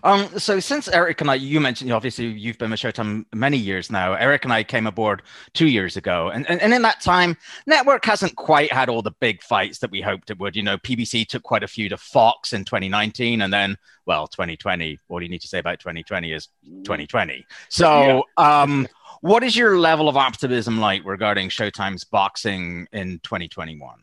[0.04, 0.28] Um.
[0.38, 4.14] So since Eric and I, you mentioned obviously you've been with Showtime many years now.
[4.14, 5.22] Eric and I came aboard
[5.54, 9.14] two years ago, and, and and in that time, network hasn't quite had all the
[9.20, 10.56] big fights that we hoped it would.
[10.56, 15.00] You know, PBC took quite a few to Fox in 2019, and then well, 2020.
[15.08, 16.50] What do you need to say about 2020 is
[16.84, 17.46] 2020.
[17.70, 18.62] So yeah.
[18.62, 18.88] um.
[19.24, 23.96] What is your level of optimism like regarding Showtime's boxing in 2021?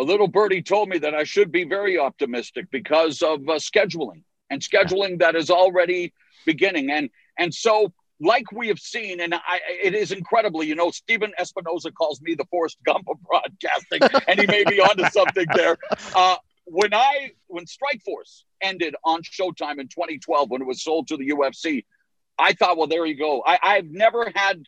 [0.00, 4.24] A little birdie told me that I should be very optimistic because of uh, scheduling
[4.50, 6.12] and scheduling that is already
[6.44, 6.90] beginning.
[6.90, 11.32] And and so, like we have seen, and I, it is incredibly, you know, Stephen
[11.38, 15.76] Espinoza calls me the Forrest Gump of broadcasting, and he may be onto something there.
[16.16, 21.16] Uh, when I when Strikeforce ended on Showtime in 2012, when it was sold to
[21.16, 21.84] the UFC,
[22.42, 23.42] I thought, well, there you go.
[23.46, 24.66] I, I've never had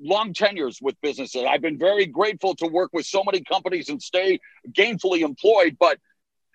[0.00, 1.44] long tenures with businesses.
[1.48, 4.38] I've been very grateful to work with so many companies and stay
[4.70, 5.98] gainfully employed, but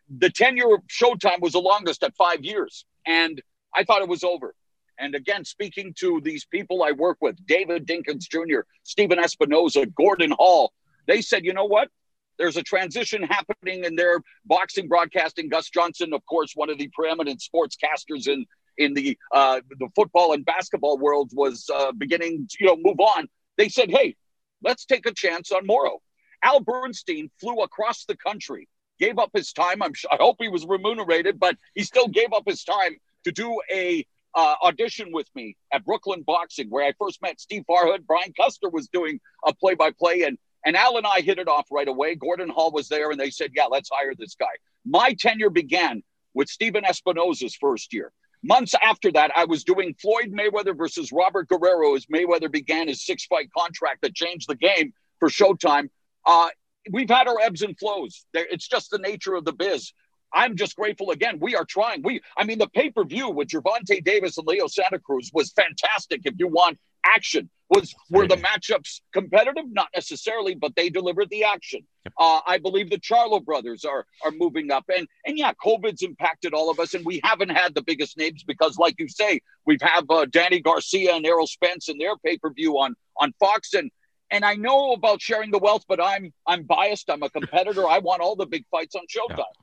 [0.10, 2.86] the tenure of Showtime was the longest at five years.
[3.06, 3.42] And
[3.76, 4.56] I thought it was over.
[4.98, 10.32] And again, speaking to these people I work with, David Dinkins Jr., Stephen Espinoza, Gordon
[10.32, 10.72] Hall,
[11.08, 11.90] they said, you know what?
[12.38, 15.50] There's a transition happening in their boxing broadcasting.
[15.50, 18.46] Gus Johnson, of course, one of the preeminent sportscasters in
[18.78, 23.00] in the uh, the football and basketball world was uh, beginning to you know move
[23.00, 23.28] on.
[23.58, 24.16] They said, "Hey,
[24.64, 26.02] let's take a chance on Mauro."
[26.44, 28.68] Al Bernstein flew across the country,
[29.00, 29.82] gave up his time.
[29.82, 33.32] I'm sure, I hope he was remunerated, but he still gave up his time to
[33.32, 34.06] do a
[34.36, 38.06] uh, audition with me at Brooklyn Boxing, where I first met Steve Farhood.
[38.06, 41.88] Brian Custer was doing a play-by-play, and and Al and I hit it off right
[41.88, 42.16] away.
[42.16, 44.54] Gordon Hall was there, and they said, "Yeah, let's hire this guy."
[44.86, 48.12] My tenure began with Stephen Espinoza's first year.
[48.44, 53.06] Months after that, I was doing Floyd Mayweather versus Robert Guerrero as Mayweather began his
[53.06, 55.90] six fight contract that changed the game for Showtime.
[56.26, 56.50] Uh,
[56.92, 58.26] we've had our ebbs and flows.
[58.34, 59.94] It's just the nature of the biz.
[60.34, 61.38] I'm just grateful again.
[61.40, 62.02] We are trying.
[62.04, 65.54] We, I mean, the pay per view with Gervonta Davis and Leo Santa Cruz was
[65.54, 66.22] fantastic.
[66.26, 69.66] If you want action, was were the matchups competitive?
[69.68, 71.82] Not necessarily, but they delivered the action.
[72.20, 76.54] Uh, I believe the Charlo brothers are are moving up, and and yeah, COVID's impacted
[76.54, 79.82] all of us, and we haven't had the biggest names because, like you say, we've
[79.82, 83.74] had uh, Danny Garcia and Errol Spence in their pay per view on on Fox,
[83.74, 83.90] and
[84.30, 87.10] and I know about sharing the wealth, but I'm I'm biased.
[87.10, 87.88] I'm a competitor.
[87.88, 89.38] I want all the big fights on Showtime.
[89.38, 89.63] Yeah.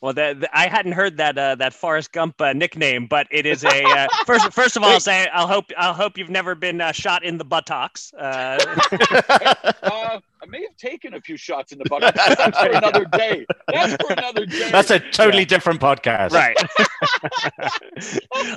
[0.00, 3.64] Well, that, I hadn't heard that uh, that Forrest Gump uh, nickname, but it is
[3.64, 4.52] a uh, first.
[4.52, 7.38] First of all, I'll say I'll hope I'll hope you've never been uh, shot in
[7.38, 8.12] the buttocks.
[8.14, 8.58] Uh.
[9.86, 12.18] Uh, I may have taken a few shots in the buttocks.
[12.36, 13.46] That's for another day.
[13.68, 14.70] That's for another day.
[14.70, 15.44] That's a totally yeah.
[15.46, 16.56] different podcast, right?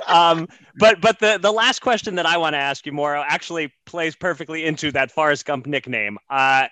[0.08, 3.72] um, but but the the last question that I want to ask you, Mauro, actually
[3.86, 6.18] plays perfectly into that Forrest Gump nickname.
[6.30, 6.70] Nice.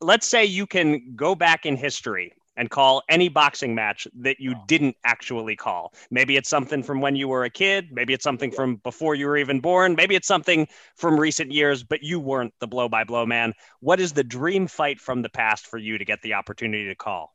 [0.00, 4.54] Let's say you can go back in history and call any boxing match that you
[4.66, 5.92] didn't actually call.
[6.10, 9.26] Maybe it's something from when you were a kid, maybe it's something from before you
[9.26, 13.04] were even born, maybe it's something from recent years, but you weren't the blow by
[13.04, 13.52] blow man.
[13.80, 16.94] What is the dream fight from the past for you to get the opportunity to
[16.94, 17.34] call?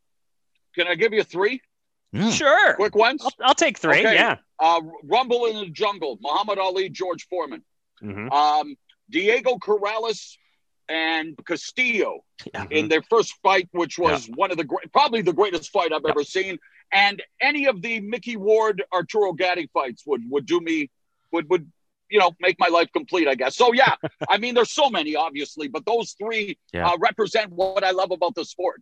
[0.75, 1.61] Can I give you three?
[2.15, 2.31] Mm.
[2.31, 2.75] Sure.
[2.75, 3.21] Quick ones?
[3.23, 3.99] I'll, I'll take three.
[3.99, 4.15] Okay.
[4.15, 4.37] Yeah.
[4.59, 7.63] Uh, Rumble in the Jungle, Muhammad Ali, George Foreman.
[8.03, 8.31] Mm-hmm.
[8.31, 8.75] Um,
[9.09, 10.35] Diego Corrales
[10.89, 12.21] and Castillo
[12.53, 12.65] yeah.
[12.71, 14.35] in their first fight, which was yeah.
[14.35, 16.11] one of the great, probably the greatest fight I've yeah.
[16.11, 16.57] ever seen.
[16.91, 20.89] And any of the Micky Ward, Arturo Gatti fights would would do me
[21.31, 21.71] would would
[22.09, 23.55] you know make my life complete, I guess.
[23.55, 23.95] So yeah,
[24.29, 28.35] I mean, there's so many, obviously, but those three uh, represent what I love about
[28.35, 28.81] the sport.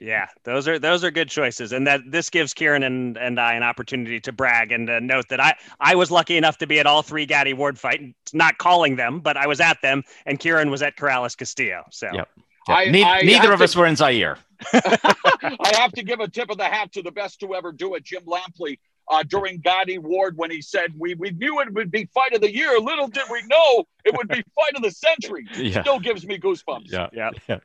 [0.00, 3.54] Yeah, those are those are good choices, and that this gives Kieran and, and I
[3.54, 6.78] an opportunity to brag and uh, note that I I was lucky enough to be
[6.78, 10.38] at all three Gatti Ward fights, not calling them, but I was at them, and
[10.38, 11.84] Kieran was at Corrales Castillo.
[11.90, 12.28] So, yep.
[12.36, 12.46] yep.
[12.68, 14.38] I, ne- I neither of to, us were in Zaire.
[14.72, 17.94] I have to give a tip of the hat to the best to ever do
[17.94, 18.78] it, Jim Lampley,
[19.10, 22.40] uh, during Gatti Ward when he said we we knew it would be fight of
[22.40, 22.78] the year.
[22.78, 25.46] Little did we know it would be fight of the century.
[25.58, 25.82] Yeah.
[25.82, 26.90] Still gives me goosebumps.
[26.90, 27.08] Yeah.
[27.12, 27.30] yeah.
[27.48, 27.58] yeah.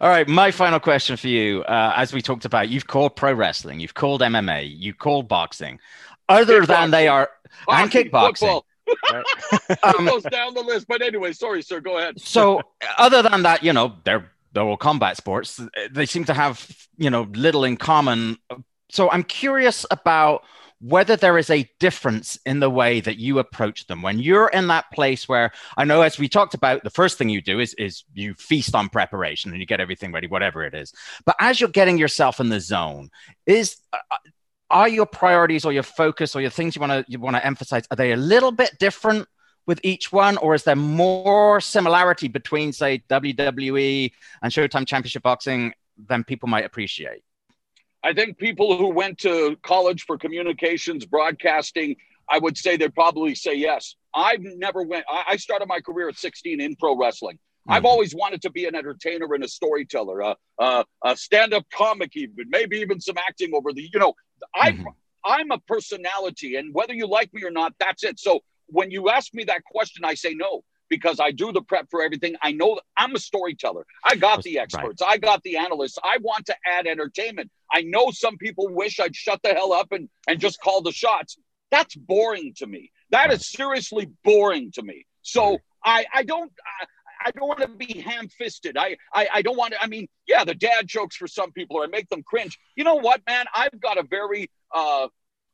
[0.00, 0.26] All right.
[0.26, 3.94] My final question for you, uh, as we talked about, you've called pro wrestling, you've
[3.94, 5.78] called MMA, you've called boxing.
[6.28, 7.30] Other than they are
[7.68, 8.62] and kickboxing.
[9.82, 11.80] um, goes down the list, but anyway, sorry, sir.
[11.80, 12.20] Go ahead.
[12.20, 12.60] so,
[12.98, 15.60] other than that, you know, they're they're all combat sports.
[15.90, 18.38] They seem to have you know little in common.
[18.90, 20.44] So, I'm curious about
[20.80, 24.68] whether there is a difference in the way that you approach them when you're in
[24.68, 27.74] that place where I know, as we talked about, the first thing you do is,
[27.74, 30.92] is you feast on preparation and you get everything ready, whatever it is.
[31.26, 33.10] But as you're getting yourself in the zone,
[33.46, 33.98] is uh,
[34.70, 37.44] are your priorities or your focus or your things you want to you want to
[37.44, 39.26] emphasize are they a little bit different
[39.66, 44.10] with each one, or is there more similarity between, say, WWE
[44.42, 45.72] and Showtime Championship Boxing
[46.08, 47.22] than people might appreciate?
[48.02, 51.96] I think people who went to college for communications, broadcasting,
[52.28, 53.96] I would say they'd probably say yes.
[54.14, 55.04] I've never went.
[55.08, 57.36] I started my career at 16 in pro wrestling.
[57.36, 57.72] Mm-hmm.
[57.72, 62.16] I've always wanted to be an entertainer and a storyteller, a, a, a stand-up comic,
[62.16, 63.82] even maybe even some acting over the.
[63.92, 64.14] You know,
[64.54, 64.86] I mm-hmm.
[65.24, 68.18] I'm a personality, and whether you like me or not, that's it.
[68.18, 71.86] So when you ask me that question, I say no because I do the prep
[71.90, 72.34] for everything.
[72.42, 73.86] I know I'm a storyteller.
[74.04, 75.02] I got the experts.
[75.02, 75.12] Right.
[75.12, 75.98] I got the analysts.
[76.02, 77.50] I want to add entertainment.
[77.72, 80.92] I know some people wish I'd shut the hell up and, and just call the
[80.92, 81.38] shots.
[81.70, 82.90] That's boring to me.
[83.10, 85.06] That is seriously boring to me.
[85.22, 86.86] So I, I don't, I,
[87.26, 88.76] I don't want to be ham-fisted.
[88.78, 89.82] I, I, I don't want to.
[89.82, 92.58] I mean, yeah, the dad jokes for some people, or I make them cringe.
[92.76, 93.46] You know what, man?
[93.54, 95.08] I've got a very uh,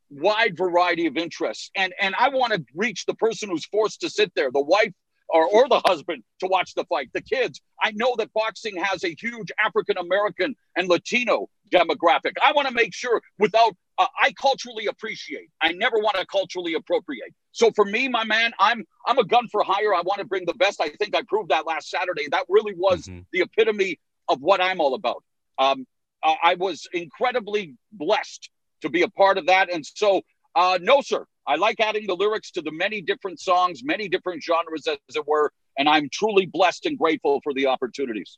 [0.09, 4.09] wide variety of interests, and and I want to reach the person who's forced to
[4.09, 4.93] sit there, the wife
[5.29, 7.61] or, or the husband to watch the fight, the kids.
[7.81, 12.33] I know that boxing has a huge African American and Latino demographic.
[12.43, 15.49] I want to make sure without, uh, I culturally appreciate.
[15.61, 17.33] I never want to culturally appropriate.
[17.51, 19.93] So for me, my man, I'm I'm a gun for hire.
[19.93, 20.79] I want to bring the best.
[20.79, 22.27] I think I proved that last Saturday.
[22.29, 23.21] That really was mm-hmm.
[23.33, 25.23] the epitome of what I'm all about.
[25.57, 25.85] Um,
[26.23, 28.49] I was incredibly blessed
[28.81, 30.21] to be a part of that, and so
[30.57, 34.43] uh, no, sir, I like adding the lyrics to the many different songs, many different
[34.43, 35.51] genres, as it were.
[35.77, 38.37] And I'm truly blessed and grateful for the opportunities.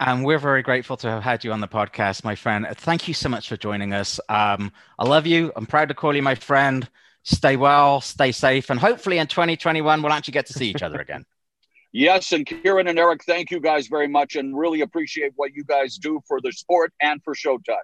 [0.00, 2.66] And we're very grateful to have had you on the podcast, my friend.
[2.74, 4.20] Thank you so much for joining us.
[4.28, 5.52] Um, I love you.
[5.56, 6.88] I'm proud to call you my friend.
[7.22, 11.00] Stay well, stay safe, and hopefully in 2021 we'll actually get to see each other
[11.00, 11.26] again.
[11.92, 15.62] yes, and Kieran and Eric, thank you guys very much, and really appreciate what you
[15.64, 17.76] guys do for the sport and for Showtime.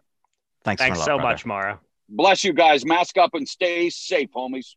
[0.65, 1.23] Thanks, Thanks lot, so brother.
[1.23, 1.81] much, Mauro.
[2.09, 2.85] Bless you guys.
[2.85, 4.75] Mask up and stay safe, homies.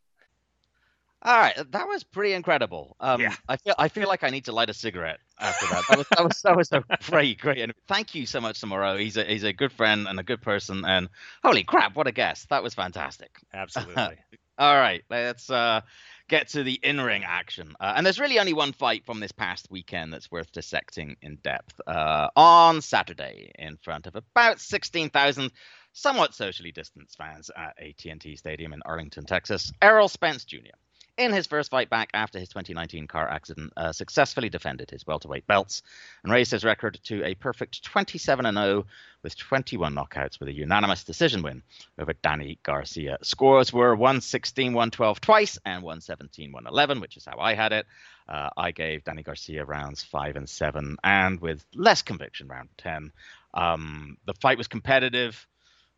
[1.21, 2.95] All right, that was pretty incredible.
[3.01, 3.35] Um, yeah.
[3.47, 5.83] I feel I feel like I need to light a cigarette after that.
[5.89, 7.57] That was that was, that was a great great.
[7.59, 8.95] And thank you so much to Mauro.
[8.95, 10.85] He's a he's a good friend and a good person.
[10.85, 11.09] And
[11.43, 12.47] holy crap, what a guest!
[12.49, 13.31] That was fantastic.
[13.53, 14.15] Absolutely.
[14.57, 15.81] All right, let's uh,
[16.29, 17.73] get to the in ring action.
[17.81, 21.35] Uh, and there's really only one fight from this past weekend that's worth dissecting in
[21.43, 21.81] depth.
[21.85, 25.51] Uh, on Saturday, in front of about sixteen thousand
[25.99, 30.77] somewhat socially distanced fans at AT&T Stadium in Arlington, Texas, Errol Spence Jr.
[31.17, 35.45] In his first fight back after his 2019 car accident, uh, successfully defended his welterweight
[35.45, 35.81] belts
[36.23, 38.85] and raised his record to a perfect 27 0
[39.21, 41.61] with 21 knockouts with a unanimous decision win
[41.97, 43.17] over Danny Garcia.
[43.21, 47.85] Scores were 116 112 twice and 117 111, which is how I had it.
[48.29, 53.11] Uh, I gave Danny Garcia rounds 5 and 7, and with less conviction, round 10.
[53.53, 55.45] Um, the fight was competitive.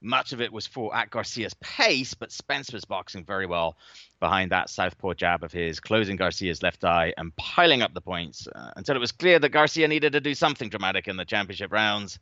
[0.02, 3.78] Much of it was fought at Garcia's pace, but Spence was boxing very well
[4.20, 8.48] behind that southpaw jab of his, closing Garcia's left eye and piling up the points
[8.48, 11.72] uh, until it was clear that Garcia needed to do something dramatic in the championship
[11.72, 12.20] rounds.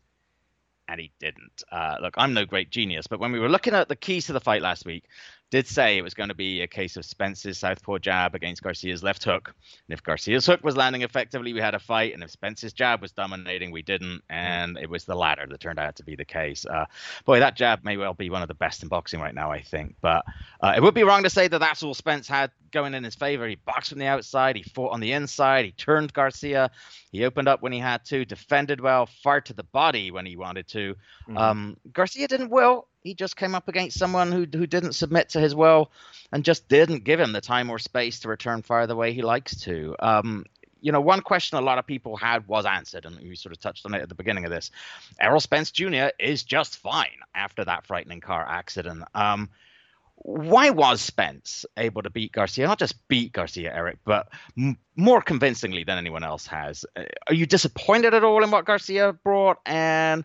[0.90, 1.64] And he didn't.
[1.72, 4.34] Uh, look, I'm no great genius, but when we were looking at the keys to
[4.34, 5.06] the fight last week,
[5.50, 9.02] did say it was going to be a case of Spence's southpaw jab against Garcia's
[9.02, 9.54] left hook.
[9.88, 12.14] And if Garcia's hook was landing effectively, we had a fight.
[12.14, 14.22] And if Spence's jab was dominating, we didn't.
[14.30, 16.66] And it was the latter that turned out to be the case.
[16.66, 16.86] Uh,
[17.26, 19.62] boy, that jab may well be one of the best in boxing right now, I
[19.62, 19.96] think.
[20.02, 20.24] But
[20.62, 23.16] uh, it would be wrong to say that that's all Spence had going in his
[23.16, 23.48] favor.
[23.48, 26.70] He boxed from the outside, he fought on the inside, he turned Garcia,
[27.12, 30.36] he opened up when he had to, defended well, fired to the body when he
[30.36, 30.96] wanted to.
[31.24, 31.38] Mm-hmm.
[31.38, 35.40] Um, Garcia didn't will he just came up against someone who who didn't submit to
[35.40, 35.92] his will
[36.32, 39.24] and just didn't give him the time or space to return fire the way he
[39.24, 39.96] likes to.
[39.98, 40.46] Um,
[40.80, 43.60] you know, one question a lot of people had was answered, and we sort of
[43.60, 44.70] touched on it at the beginning of this.
[45.20, 46.10] Errol Spence Jr.
[46.20, 49.04] is just fine after that frightening car accident.
[49.16, 49.50] Um,
[50.18, 52.68] why was Spence able to beat Garcia?
[52.68, 56.86] Not just beat Garcia, Eric, but m- more convincingly than anyone else has.
[56.96, 59.58] Uh, are you disappointed at all in what Garcia brought?
[59.66, 60.24] And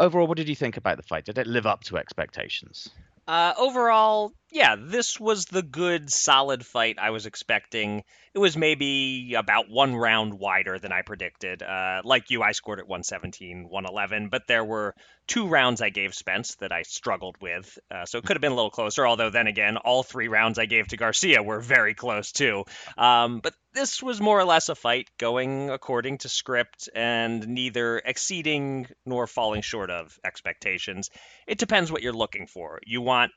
[0.00, 1.24] overall, what did you think about the fight?
[1.24, 2.88] Did it live up to expectations?
[3.28, 8.02] Uh, overall, yeah, this was the good, solid fight I was expecting.
[8.34, 11.62] It was maybe about one round wider than I predicted.
[11.62, 14.94] Uh, like you, I scored at 117, 111, but there were
[15.26, 17.78] two rounds I gave Spence that I struggled with.
[17.90, 20.58] Uh, so it could have been a little closer, although then again, all three rounds
[20.58, 22.64] I gave to Garcia were very close too.
[22.98, 27.98] Um, but this was more or less a fight going according to script and neither
[27.98, 31.10] exceeding nor falling short of expectations.
[31.46, 32.80] It depends what you're looking for.
[32.84, 33.30] You want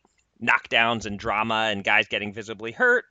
[0.44, 3.06] knockdowns and drama and guys getting visibly hurt,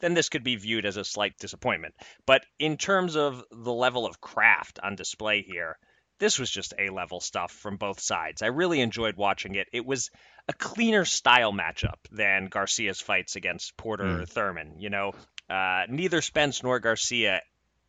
[0.00, 1.94] then this could be viewed as a slight disappointment.
[2.26, 5.78] But in terms of the level of craft on display here,
[6.18, 8.42] this was just A level stuff from both sides.
[8.42, 9.68] I really enjoyed watching it.
[9.72, 10.10] It was
[10.48, 14.28] a cleaner style matchup than Garcia's fights against Porter mm.
[14.28, 14.78] Thurman.
[14.78, 15.12] You know,
[15.48, 17.40] uh, neither Spence nor Garcia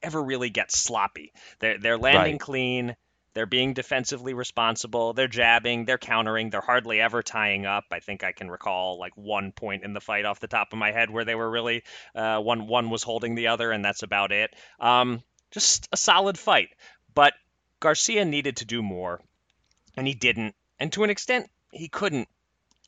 [0.02, 1.32] ever really get sloppy.
[1.60, 2.40] They're they're landing right.
[2.40, 2.96] clean.
[3.34, 5.14] They're being defensively responsible.
[5.14, 5.86] They're jabbing.
[5.86, 6.50] They're countering.
[6.50, 7.86] They're hardly ever tying up.
[7.92, 10.80] I think I can recall like one point in the fight off the top of
[10.80, 11.84] my head where they were really
[12.16, 14.56] uh, one one was holding the other, and that's about it.
[14.80, 16.70] Um, just a solid fight.
[17.14, 17.34] But
[17.80, 19.20] Garcia needed to do more,
[19.98, 20.56] and he didn't.
[20.80, 22.28] And to an extent, he couldn't.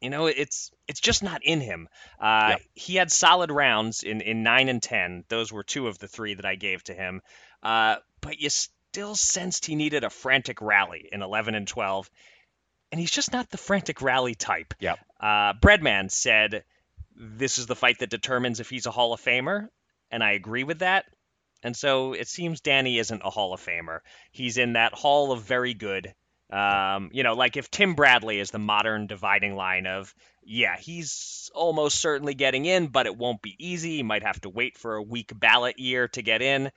[0.02, 1.88] You know, it's it's just not in him.
[2.20, 2.62] Uh, yep.
[2.74, 5.24] He had solid rounds in, in nine and ten.
[5.30, 7.22] Those were two of the three that I gave to him.
[7.64, 8.50] Uh, but you
[8.96, 12.10] still sensed he needed a frantic rally in 11 and 12.
[12.94, 14.74] And he's just not the frantic rally type.
[14.80, 15.00] Yep.
[15.20, 16.64] Uh, Breadman said,
[17.14, 19.68] This is the fight that determines if he's a Hall of Famer.
[20.12, 21.04] And I agree with that.
[21.62, 24.00] And so it seems Danny isn't a Hall of Famer.
[24.32, 26.14] He's in that Hall of Very Good.
[26.50, 31.52] Um, you know, like if Tim Bradley is the modern dividing line of, yeah, he's
[31.54, 33.98] almost certainly getting in, but it won't be easy.
[33.98, 36.72] He might have to wait for a weak ballot year to get in.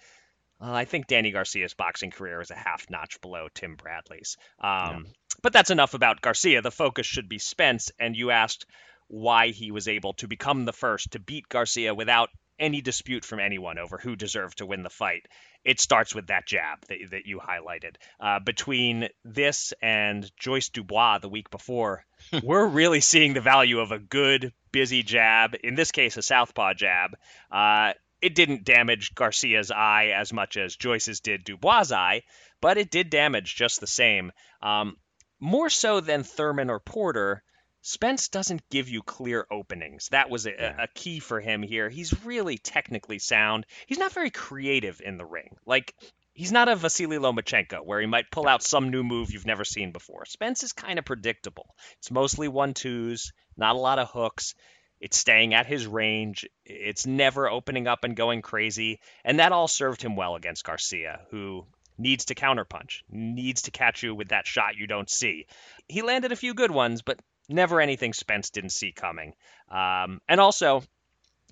[0.61, 4.36] Uh, I think Danny Garcia's boxing career is a half notch below Tim Bradley's.
[4.61, 4.68] Um,
[5.06, 5.12] yeah.
[5.42, 6.62] But that's enough about Garcia.
[6.62, 7.92] The focus should be Spence.
[7.98, 8.66] And you asked
[9.06, 13.38] why he was able to become the first to beat Garcia without any dispute from
[13.38, 15.26] anyone over who deserved to win the fight.
[15.64, 17.96] It starts with that jab that, that you highlighted.
[18.18, 22.04] Uh, between this and Joyce Dubois the week before,
[22.42, 26.74] we're really seeing the value of a good, busy jab, in this case, a southpaw
[26.74, 27.16] jab.
[27.50, 32.22] Uh, it didn't damage Garcia's eye as much as Joyce's did Dubois' eye,
[32.60, 34.32] but it did damage just the same.
[34.62, 34.96] Um,
[35.40, 37.42] more so than Thurman or Porter,
[37.80, 40.08] Spence doesn't give you clear openings.
[40.08, 40.76] That was a, yeah.
[40.82, 41.88] a, key for him here.
[41.88, 43.66] He's really technically sound.
[43.86, 45.56] He's not very creative in the ring.
[45.64, 45.94] Like,
[46.32, 49.64] he's not a Vasily Lomachenko where he might pull out some new move you've never
[49.64, 50.24] seen before.
[50.24, 51.74] Spence is kind of predictable.
[51.98, 54.54] It's mostly one twos, not a lot of hooks.
[55.01, 56.49] It's staying at his range.
[56.64, 59.01] It's never opening up and going crazy.
[59.24, 64.03] And that all served him well against Garcia, who needs to counterpunch, needs to catch
[64.03, 65.46] you with that shot you don't see.
[65.88, 69.34] He landed a few good ones, but never anything Spence didn't see coming.
[69.70, 70.82] Um, and also,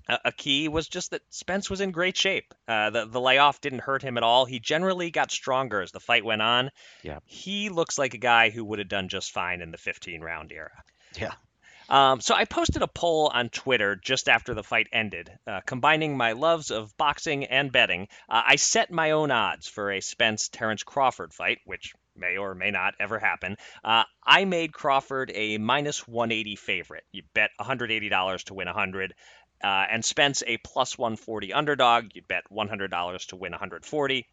[0.07, 2.53] a, key was just that Spence was in great shape.
[2.67, 4.45] Uh, the, the layoff didn't hurt him at all.
[4.45, 6.71] He generally got stronger as the fight went on.
[7.03, 7.19] Yeah.
[7.25, 10.51] He looks like a guy who would have done just fine in the 15 round
[10.51, 10.83] era.
[11.19, 11.33] Yeah.
[11.89, 16.17] Um, so I posted a poll on Twitter just after the fight ended, uh, combining
[16.17, 18.07] my loves of boxing and betting.
[18.27, 22.55] Uh, I set my own odds for a Spence Terence Crawford fight, which may or
[22.55, 23.57] may not ever happen.
[23.83, 27.05] Uh, I made Crawford a minus 180 favorite.
[27.11, 29.13] You bet $180 to win 100.
[29.63, 32.11] Uh, and Spence a plus 140 underdog.
[32.13, 34.27] You bet $100 to win 140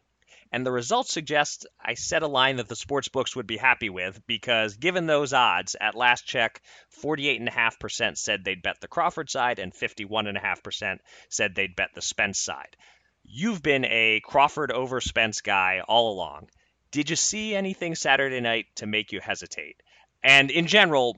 [0.55, 3.89] and the results suggest I set a line that the sports books would be happy
[3.89, 6.61] with because given those odds, at last check,
[7.03, 12.77] 48.5% said they'd bet the Crawford side and 51.5% said they'd bet the Spence side.
[13.25, 16.47] You've been a Crawford over Spence guy all along.
[16.89, 19.83] Did you see anything Saturday night to make you hesitate?
[20.23, 21.17] And in general,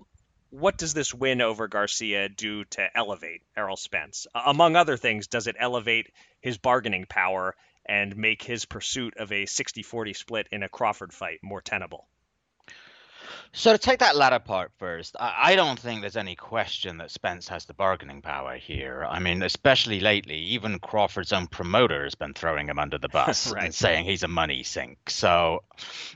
[0.50, 4.26] what does this win over Garcia do to elevate Errol Spence?
[4.34, 6.12] Among other things, does it elevate
[6.42, 7.56] his bargaining power
[7.88, 12.08] and make his pursuit of a 60 40 split in a Crawford fight more tenable.
[13.54, 17.48] So to take that latter part first, I, don't think there's any question that Spence
[17.48, 19.06] has the bargaining power here.
[19.10, 23.52] I mean, especially lately, even Crawford's own promoter has been throwing him under the bus
[23.52, 23.66] right.
[23.66, 25.10] and saying he's a money sink.
[25.10, 25.64] So,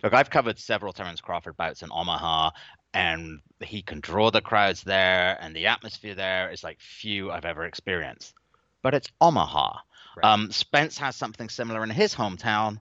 [0.04, 2.52] look, I've covered several Terence Crawford bouts in Omaha,
[2.94, 7.46] and he can draw the crowds there, and the atmosphere there is like few I've
[7.46, 8.34] ever experienced.
[8.82, 9.80] But it's Omaha.
[10.16, 10.26] Right.
[10.26, 12.80] Um, Spence has something similar in his hometown,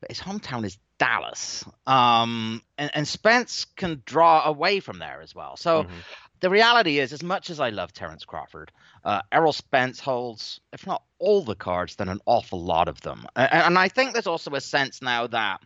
[0.00, 1.64] but his hometown is Dallas.
[1.86, 5.56] Um, and, and Spence can draw away from there as well.
[5.56, 5.94] So mm-hmm.
[6.40, 8.72] the reality is, as much as I love Terence Crawford,
[9.04, 13.26] uh, Errol Spence holds, if not all the cards, then an awful lot of them.
[13.36, 15.60] And, and I think there's also a sense now that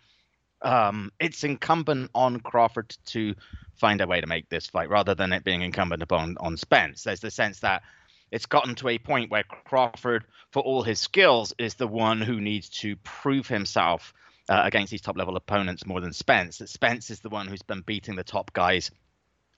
[0.62, 3.34] um, it's incumbent on Crawford to
[3.76, 7.02] find a way to make this fight rather than it being incumbent upon on Spence.
[7.02, 7.82] There's the sense that
[8.30, 12.40] it's gotten to a point where Crawford, for all his skills, is the one who
[12.40, 14.12] needs to prove himself
[14.48, 16.58] uh, against these top level opponents more than Spence.
[16.58, 18.90] That Spence is the one who's been beating the top guys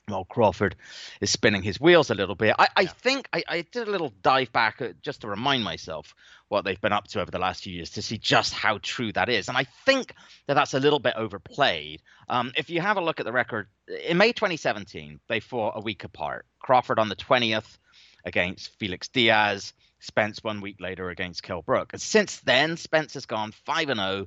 [0.09, 0.77] while Crawford
[1.20, 2.55] is spinning his wheels a little bit.
[2.59, 6.14] I, I think I, I, did a little dive back uh, just to remind myself
[6.49, 9.12] what they've been up to over the last few years to see just how true
[9.12, 9.49] that is.
[9.49, 10.14] And I think
[10.47, 12.03] that that's a little bit overplayed.
[12.29, 13.68] Um, if you have a look at the record,
[14.05, 16.47] in May 2017, they fought a week apart.
[16.59, 17.79] Crawford on the 20th,
[18.25, 19.73] against Felix Diaz.
[20.01, 21.93] Spence one week later against Kell Brook.
[21.93, 24.27] And since then, Spence has gone 5 and 0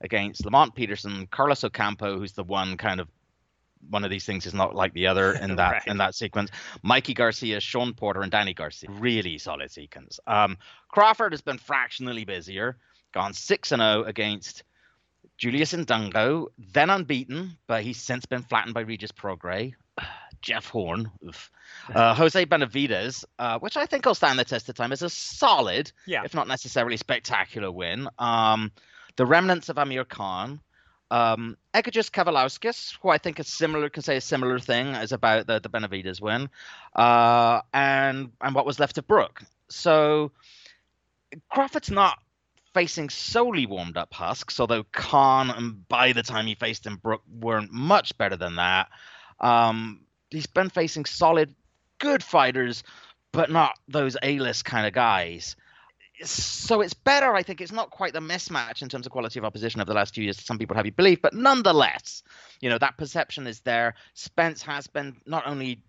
[0.00, 3.08] against Lamont Peterson, Carlos Ocampo, who's the one kind of
[3.90, 5.86] one of these things is not like the other in that Right.
[5.86, 6.50] in that sequence.
[6.82, 10.20] Mikey Garcia, Sean Porter, and Danny Garcia, really solid sequence.
[10.26, 12.76] Um, Crawford has been fractionally busier,
[13.12, 14.62] gone six and zero against
[15.38, 19.74] Julius Indongo, then unbeaten, but he's since been flattened by Regis Prograis.
[20.42, 21.50] Jeff Horn, oof.
[21.94, 25.10] uh, Jose Benavidez, uh, which I think will stand the test of time as a
[25.10, 26.22] solid, Yeah.
[26.24, 28.08] if not necessarily spectacular win.
[28.18, 28.72] Um,
[29.16, 30.60] the remnants of Amir Khan,
[31.10, 35.46] um, Egidijus Kavaliauskas, who I think is similar, can say a similar thing as about
[35.46, 36.48] the, the Benavidez win,
[36.94, 39.42] uh, and and what was left of Brook.
[39.68, 40.32] So
[41.50, 42.18] Crawford's not
[42.74, 47.22] facing solely warmed up husks, although Khan and by the time he faced him, Brook
[47.40, 48.88] weren't much better than that.
[49.40, 50.00] Um,
[50.36, 51.54] he's been facing solid,
[51.98, 52.82] good fighters,
[53.32, 55.56] but not those A-list kind of guys.
[56.22, 57.60] So it's better, I think.
[57.60, 60.24] It's not quite the mismatch in terms of quality of opposition of the last few
[60.24, 60.42] years.
[60.42, 62.22] Some people have you believe, but nonetheless,
[62.60, 63.94] you know that perception is there.
[64.14, 65.80] Spence has been not only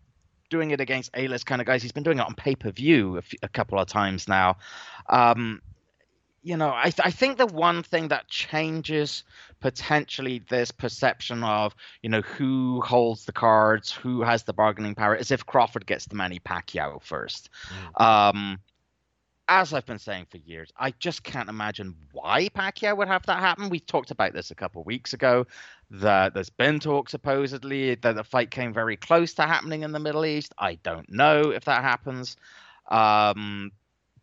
[0.49, 3.79] doing it against A-list kind of guys, he's been doing it on pay-per-view a couple
[3.79, 4.57] of times now.
[5.09, 5.61] Um,
[6.47, 9.25] you know, I, th- I think the one thing that changes
[9.59, 15.13] potentially this perception of, you know, who holds the cards, who has the bargaining power,
[15.13, 17.49] is if Crawford gets the Manny Pacquiao first.
[18.01, 18.59] Um,
[19.49, 23.39] as I've been saying for years, I just can't imagine why Pacquiao would have that
[23.39, 23.69] happen.
[23.69, 25.47] We talked about this a couple of weeks ago.
[25.91, 29.99] That there's been talk supposedly that the fight came very close to happening in the
[29.99, 30.53] Middle East.
[30.57, 32.37] I don't know if that happens.
[32.89, 33.73] Um,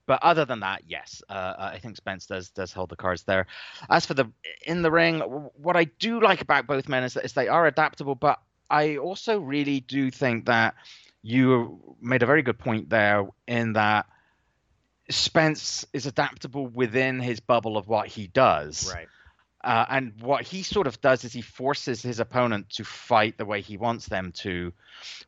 [0.07, 3.46] but other than that, yes, uh, I think Spence does does hold the cards there.
[3.88, 4.30] As for the
[4.66, 7.66] in the ring, what I do like about both men is that is they are
[7.66, 10.74] adaptable, but I also really do think that
[11.22, 14.07] you made a very good point there in that
[15.11, 18.92] Spence is adaptable within his bubble of what he does.
[18.94, 19.09] Right.
[19.62, 23.46] Uh, and what he sort of does is he forces his opponent to fight the
[23.46, 24.74] way he wants them to.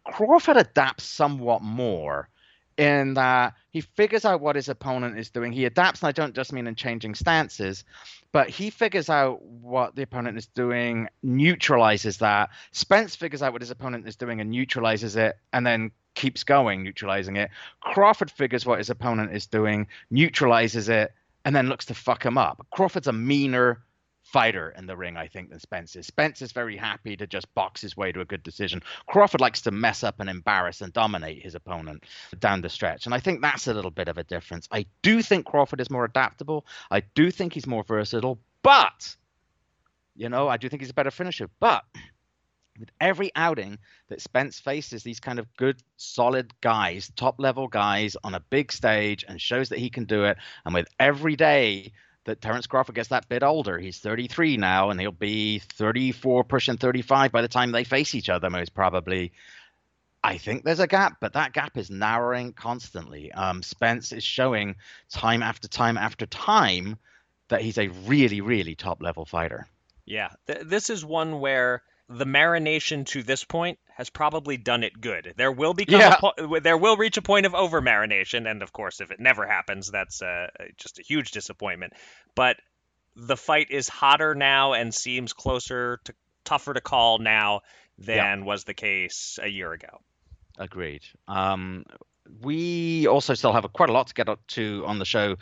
[0.05, 2.29] Crawford adapts somewhat more
[2.77, 5.53] in that he figures out what his opponent is doing.
[5.53, 7.85] He adapts, and I don't just mean in changing stances,
[8.33, 12.51] but he figures out what the opponent is doing, neutralizes that.
[12.72, 16.83] Spence figures out what his opponent is doing and neutralizes it, and then keeps going,
[16.83, 17.51] neutralizing it.
[17.81, 21.12] Crawford figures what his opponent is doing, neutralizes it,
[21.45, 22.66] and then looks to fuck him up.
[22.72, 23.83] Crawford's a meaner
[24.33, 26.07] fighter in the ring, I think, than Spence is.
[26.07, 28.83] Spence is very happy to just box his way to a good decision.
[29.07, 32.05] Crawford likes to mess up and embarrass and dominate his opponent
[32.41, 33.07] down the stretch.
[33.07, 34.68] And I think that's a little bit of a difference.
[34.72, 36.66] I do think Crawford is more adaptable.
[36.91, 39.16] I do think he's more versatile, but
[40.16, 41.49] you know, I do think he's a better finisher.
[41.61, 41.85] But
[42.79, 48.16] with every outing that Spence faces these kind of good, solid guys, top level guys
[48.24, 51.93] on a big stage and shows that he can do it, and with every day
[52.27, 53.79] that Terence Crawford gets that bit older.
[53.79, 58.29] He's 33 now, and he'll be 34, pushing 35 by the time they face each
[58.29, 59.33] other, most probably.
[60.22, 63.33] I think there's a gap, but that gap is narrowing constantly.
[63.33, 64.74] Um, Spence is showing
[65.11, 66.99] time after time after time
[67.49, 69.68] that he's a really, really top level fighter.
[70.05, 75.01] Yeah, th- this is one where the marination to this point has probably done it
[75.01, 75.33] good.
[75.37, 76.17] There will become Yeah.
[76.17, 79.19] a po- there will reach a point of over marination, and of course, if it
[79.21, 81.95] never happens, that's uh, just a huge disappointment.
[82.35, 82.57] But
[83.17, 87.63] the fight is hotter now and seems closer to tougher to call now
[87.99, 90.01] than was the case a year ago.
[90.59, 91.03] Agreed.
[91.27, 91.85] Um,
[92.43, 95.37] we also still have a, quite a lot to get up to on the show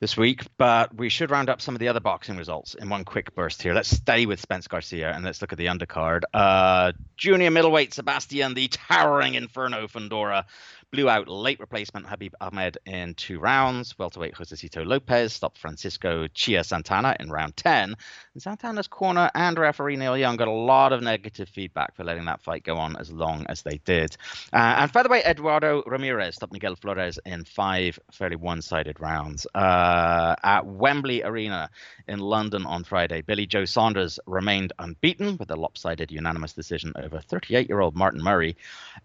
[0.00, 3.04] this week, but we should round up some of the other boxing results in one
[3.04, 3.74] quick burst here.
[3.74, 6.22] Let's stay with Spence Garcia and let's look at the undercard.
[6.32, 10.44] Uh, junior middleweight Sebastian, the towering Inferno Fundora,
[10.92, 13.96] blew out late replacement Habib Ahmed in two rounds.
[13.98, 17.94] Welterweight Josecito Lopez stopped Francisco Chia Santana in round 10.
[18.34, 22.24] And Santana's corner and referee Neil Young got a lot of negative feedback for letting
[22.24, 24.16] that fight go on as long as they did.
[24.52, 29.46] Uh, and featherweight Eduardo Ramirez stopped Miguel Flores in five fairly one-sided rounds.
[29.54, 31.70] Uh, at Wembley Arena
[32.08, 37.18] in London on Friday, Billy Joe Saunders remained unbeaten with a lopsided unanimous decision over
[37.18, 38.56] 38-year-old Martin Murray.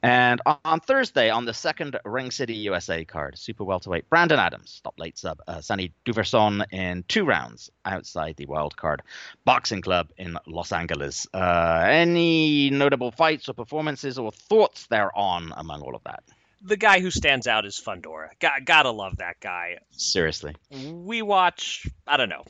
[0.01, 4.99] And on Thursday, on the second Ring City USA card, super welterweight Brandon Adams stopped
[4.99, 9.01] late sub uh, Sunny Duverson in two rounds outside the wild card
[9.43, 11.27] boxing club in Los Angeles.
[11.33, 16.23] Uh, any notable fights or performances or thoughts thereon among all of that?
[16.61, 18.29] The guy who stands out is Fundora.
[18.39, 19.77] Got, gotta love that guy.
[19.91, 20.55] Seriously.
[20.71, 22.45] we watch I don't know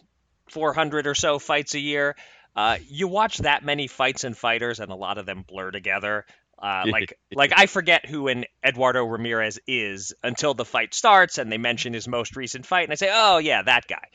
[0.49, 2.15] 400 or so fights a year.
[2.55, 6.25] Uh, you watch that many fights and fighters, and a lot of them blur together.
[6.65, 11.51] Uh, like like I forget who an Eduardo Ramirez is until the fight starts, and
[11.51, 14.07] they mention his most recent fight, and I say, oh yeah, that guy.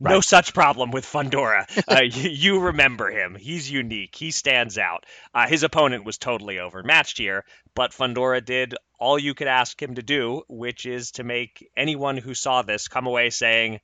[0.00, 0.12] Right.
[0.12, 1.66] No such problem with Fundora.
[1.86, 3.34] Uh, you, you, remember him.
[3.34, 4.14] He's unique.
[4.14, 5.04] He stands out.
[5.34, 7.44] Uh, his opponent was totally overmatched here,
[7.74, 12.16] but Fundora did all you could ask him to do, which is to make anyone
[12.16, 13.80] who saw this come away saying,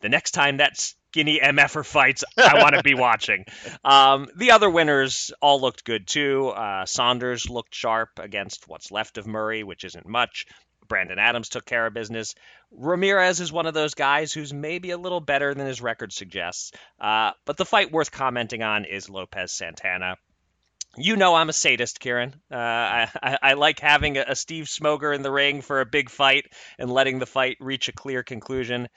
[0.00, 3.44] the next time that skinny MFer fights, I want to be watching.
[3.84, 6.48] Um, the other winners all looked good too.
[6.48, 10.46] Uh, Saunders looked sharp against what's left of Murray, which isn't much.
[10.88, 12.34] Brandon Adams took care of business.
[12.72, 16.72] Ramirez is one of those guys who's maybe a little better than his record suggests.
[17.00, 20.16] Uh, but the fight worth commenting on is Lopez Santana.
[20.96, 22.34] You know I'm a sadist, Kieran.
[22.50, 26.10] Uh, I, I, like having a, a Steve Smoger in the ring for a big
[26.10, 26.46] fight
[26.80, 28.88] and letting the fight reach a clear conclusion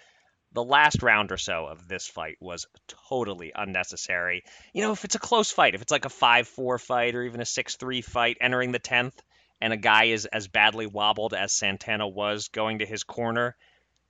[0.54, 2.68] the last round or so of this fight was
[3.10, 4.43] totally unnecessary.
[4.74, 7.24] You know, if it's a close fight, if it's like a 5 4 fight or
[7.24, 9.14] even a 6 3 fight entering the 10th,
[9.62, 13.56] and a guy is as badly wobbled as Santana was going to his corner,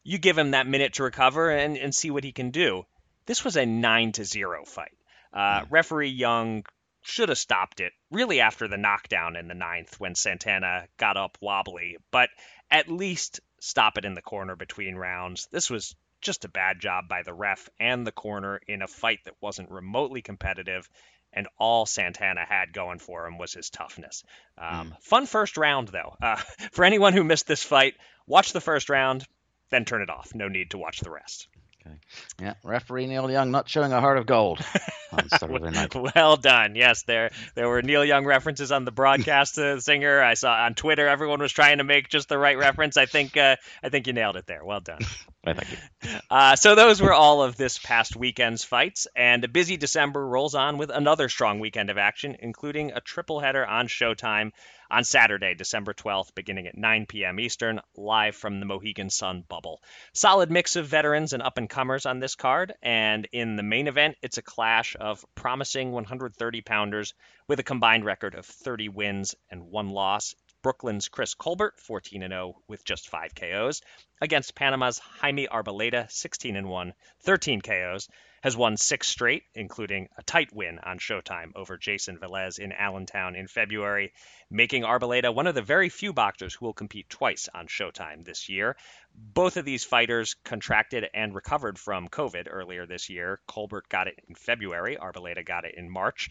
[0.04, 2.84] you give him that minute to recover and, and see what he can do.
[3.26, 4.98] This was a 9 to 0 fight.
[5.32, 5.68] Uh, mm.
[5.70, 6.66] Referee Young
[7.04, 11.38] should have stopped it really after the knockdown in the ninth when Santana got up
[11.42, 12.30] wobbly, but
[12.72, 15.48] at least stop it in the corner between rounds.
[15.52, 19.20] This was just a bad job by the ref and the corner in a fight
[19.26, 20.90] that wasn't remotely competitive
[21.34, 24.24] and all Santana had going for him was his toughness.
[24.58, 25.02] Um, mm.
[25.02, 26.16] Fun first round, though.
[26.22, 26.36] Uh,
[26.72, 27.96] for anyone who missed this fight,
[28.28, 29.26] watch the first round,
[29.70, 30.36] then turn it off.
[30.36, 31.48] No need to watch the rest.
[31.86, 31.96] Okay.
[32.42, 34.60] Yeah, referee Neil Young not showing a heart of gold.
[36.16, 36.76] well done.
[36.76, 40.22] Yes, there there were Neil Young references on the broadcast to the singer.
[40.22, 42.98] I saw on Twitter everyone was trying to make just the right reference.
[42.98, 44.64] I think uh, I think you nailed it there.
[44.64, 45.00] Well done.
[45.46, 46.20] well, thank you.
[46.30, 50.56] Uh, so those were all of this past weekend's fights, and a busy December rolls
[50.56, 54.52] on with another strong weekend of action, including a triple header on Showtime
[54.94, 57.40] on Saturday, December 12th, beginning at 9 p.m.
[57.40, 59.82] Eastern, live from the Mohegan Sun bubble.
[60.14, 63.88] Solid mix of veterans and up and comers on this card, and in the main
[63.88, 67.16] event, it's a clash of promising 130 pounders
[67.48, 70.36] with a combined record of 30 wins and one loss.
[70.62, 73.82] Brooklyn's Chris Colbert, 14 0 with just 5 KOs,
[74.22, 78.08] against Panama's Jaime Arboleda, 16 1, 13 KOs
[78.44, 83.38] has won six straight, including a tight win on Showtime over Jason Velez in Allentown
[83.38, 84.12] in February,
[84.52, 88.50] making Arboleda one of the very few boxers who will compete twice on Showtime this
[88.50, 88.76] year.
[89.16, 93.40] Both of these fighters contracted and recovered from COVID earlier this year.
[93.48, 96.30] Colbert got it in February, Arboleda got it in March.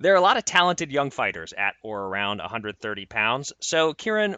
[0.00, 3.52] There are a lot of talented young fighters at or around 130 pounds.
[3.60, 4.34] So, Kieran,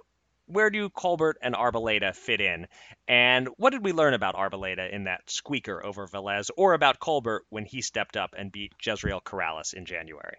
[0.47, 2.67] where do Colbert and Arboleda fit in?
[3.09, 7.45] And what did we learn about Arboleda in that squeaker over Velez, or about Colbert
[7.51, 10.39] when he stepped up and beat Jezreel Corrales in January?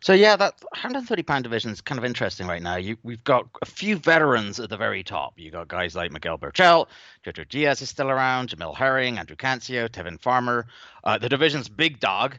[0.00, 2.76] So yeah, that 130 pound division is kind of interesting right now.
[2.76, 5.34] You, we've got a few veterans at the very top.
[5.38, 6.88] You got guys like Miguel Berchelt,
[7.24, 10.66] Jojo Diaz is still around, Jamel Herring, Andrew Cancio, Tevin Farmer.
[11.04, 12.38] Uh, the division's big dog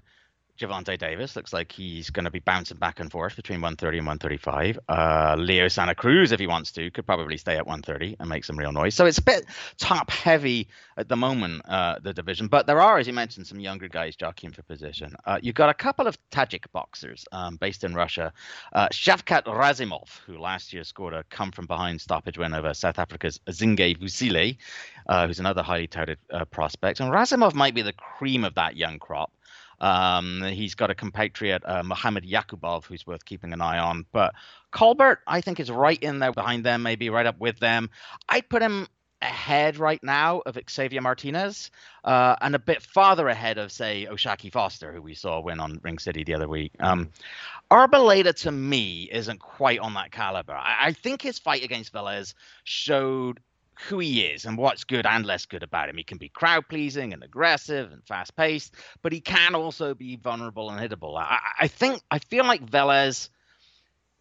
[0.59, 4.07] Gervonta Davis looks like he's going to be bouncing back and forth between 130 and
[4.07, 4.79] 135.
[4.87, 8.45] Uh, Leo Santa Cruz, if he wants to, could probably stay at 130 and make
[8.45, 8.93] some real noise.
[8.93, 9.45] So it's a bit
[9.79, 12.47] top heavy at the moment, uh, the division.
[12.47, 15.15] But there are, as you mentioned, some younger guys jockeying for position.
[15.25, 18.31] Uh, you've got a couple of Tajik boxers um, based in Russia.
[18.73, 22.99] Uh, Shavkat Rakhimov, who last year scored a come from behind stoppage win over South
[22.99, 24.57] Africa's Zinge Fuzile,
[25.07, 26.99] uh, who's another highly touted uh, prospect.
[26.99, 29.31] And Rakhimov might be the cream of that young crop.
[29.79, 34.05] Um, he's got a compatriot, uh, Mohamed Yakubov, who's worth keeping an eye on.
[34.11, 34.33] But
[34.71, 37.89] Colbert, I think, is right in there behind them, maybe right up with them.
[38.29, 38.87] I'd put him
[39.21, 41.71] ahead right now of Xavier Martinez
[42.03, 45.79] uh, and a bit farther ahead of, say, O'Shaquie Foster, who we saw win on
[45.81, 46.73] Ring City the other week.
[46.79, 47.09] Um,
[47.71, 50.53] Arboleda, to me, isn't quite on that caliber.
[50.53, 52.33] I, I think his fight against Velez
[52.65, 53.39] showed
[53.87, 55.97] who he is and what's good and less good about him.
[55.97, 60.15] He can be crowd pleasing and aggressive and fast paced, but he can also be
[60.15, 61.17] vulnerable and hittable.
[61.17, 63.29] I, I think I feel like Velez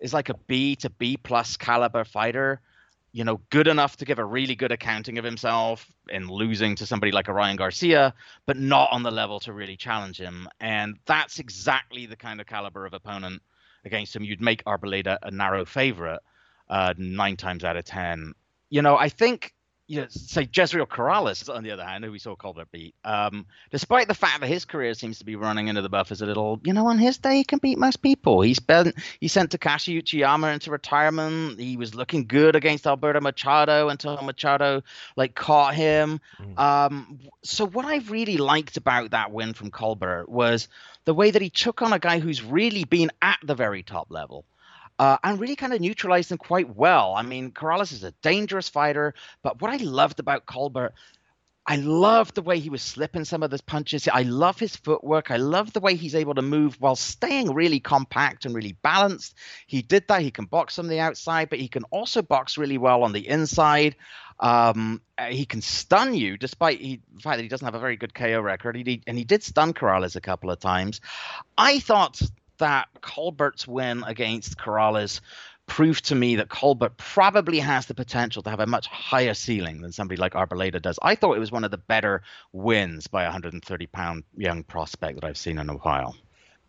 [0.01, 2.61] is like a B to B plus caliber fighter.
[3.15, 6.87] You know, good enough to give a really good accounting of himself in losing to
[6.87, 8.15] somebody like a Ryan Garcia,
[8.47, 10.49] but not on the level to really challenge him.
[10.61, 13.43] And that's exactly the kind of caliber of opponent
[13.85, 16.21] against him you'd make Arboleda a narrow favorite
[16.71, 18.33] uh, nine times out of ten
[18.73, 19.53] you know, I think
[19.87, 23.45] you know, say Jezreel Corrales, on the other hand, who we saw Colbert beat, um,
[23.71, 26.59] despite the fact that his career seems to be running into the buffers a little,
[26.65, 28.41] you know, on his day he can beat most people.
[28.41, 31.61] He spent he sent Takashi Uchiyama into retirement.
[31.61, 34.83] He was looking good against Alberto Machado until Machado
[35.17, 36.19] like caught him.
[36.41, 36.59] Mm.
[36.59, 40.69] Um, so what I really liked about that win from Colbert was
[41.05, 44.11] the way that he took on a guy who's really been at the very top
[44.11, 44.47] level
[44.99, 47.15] uh, and really kind of neutralized him quite well.
[47.15, 50.95] I mean, Corrales is a dangerous fighter, but what I loved about Colbert,
[51.65, 54.09] I love the way he was slipping some of those punches.
[54.09, 55.31] I love his footwork.
[55.31, 59.37] I love the way he's able to move while staying really compact and really balanced.
[59.69, 60.23] He did that.
[60.23, 63.29] He can box on the outside, but he can also box really well on the
[63.29, 63.95] inside.
[64.41, 67.81] Um, uh, he can stun you, despite he, the fact that he doesn't have a
[67.81, 68.75] very good KO record.
[68.77, 71.01] He, and he did stun Corrales a couple of times.
[71.57, 72.21] I thought
[72.63, 75.21] that Colbert's win against Corrales
[75.67, 79.81] proved to me that Colbert probably has the potential to have a much higher ceiling
[79.81, 80.97] than somebody like Arboleda does.
[81.03, 85.21] I thought it was one of the better wins by a 130 pound young prospect
[85.21, 86.15] that I've seen in a while.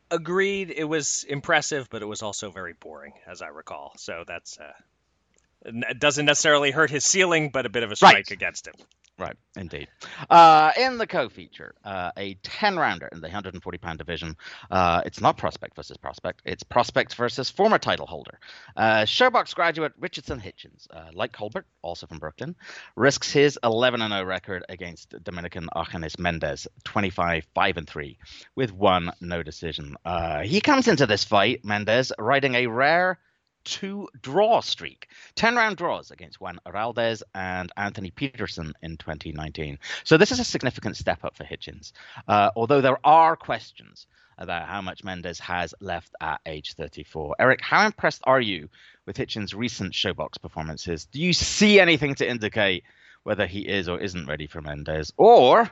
[0.09, 0.71] Agreed.
[0.75, 3.93] It was impressive, but it was also very boring, as I recall.
[3.97, 8.31] So that's uh, doesn't necessarily hurt his ceiling, but a bit of a strike right.
[8.31, 8.73] against him.
[9.19, 9.89] Right, indeed.
[10.27, 14.35] Uh, in the co-feature, uh, a 10-rounder in the 140-pound division.
[14.71, 16.41] Uh, it's not prospect versus prospect.
[16.45, 18.39] It's prospect versus former title holder.
[18.75, 22.55] Uh, ShoBox graduate Richardson Hitchens, uh, like Colbert, also from Brooklyn,
[22.95, 28.17] risks his 11-0 record against Dominican Argenis Mendez, 25-5-3,
[28.55, 29.95] with one no decision.
[30.03, 33.19] Uh, he comes into this fight, Mendez, riding a rare
[33.63, 39.79] two draw streak 10 round draws against Juan Heraldez and Anthony Peterson in 2019.
[40.03, 41.91] So this is a significant step up for Hitchens,
[42.27, 44.07] uh, although there are questions
[44.37, 47.35] about how much Mendez has left at age 34.
[47.39, 48.69] Eric, how impressed are you
[49.05, 51.05] with Hitchens' recent ShoBox performances?
[51.05, 52.83] Do you see anything to indicate
[53.23, 55.13] whether he is or isn't ready for Mendez?
[55.17, 55.69] Or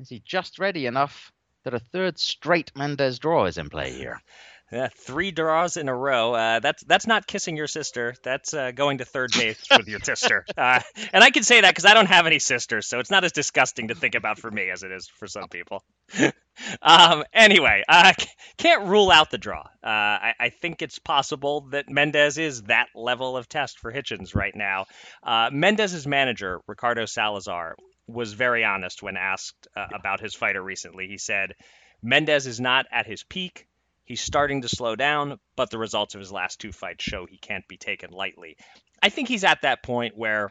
[0.00, 1.32] is he just ready enough
[1.64, 4.20] that a third straight Mendez draw is in play here?
[4.74, 6.34] Yeah, three draws in a row.
[6.34, 8.16] Uh, that's that's not kissing your sister.
[8.24, 10.44] That's uh, going to third base with your sister.
[10.56, 10.80] Uh,
[11.12, 13.32] and I can say that because I don't have any sisters, so it's not as
[13.32, 15.84] disgusting to think about for me as it is for some people.
[16.82, 18.14] um, anyway, I
[18.56, 19.60] can't rule out the draw.
[19.60, 24.34] Uh, I, I, think it's possible that Mendez is that level of test for Hitchens
[24.34, 24.86] right now.
[25.22, 31.08] Uh, Mendez's manager, Ricardo Salazar, was very honest when asked uh, about his fighter recently.
[31.08, 31.52] He said,
[32.02, 33.66] Mendez is not at his peak
[34.04, 37.38] He's starting to slow down, but the results of his last two fights show he
[37.38, 38.56] can't be taken lightly.
[39.02, 40.50] I think he's at that point where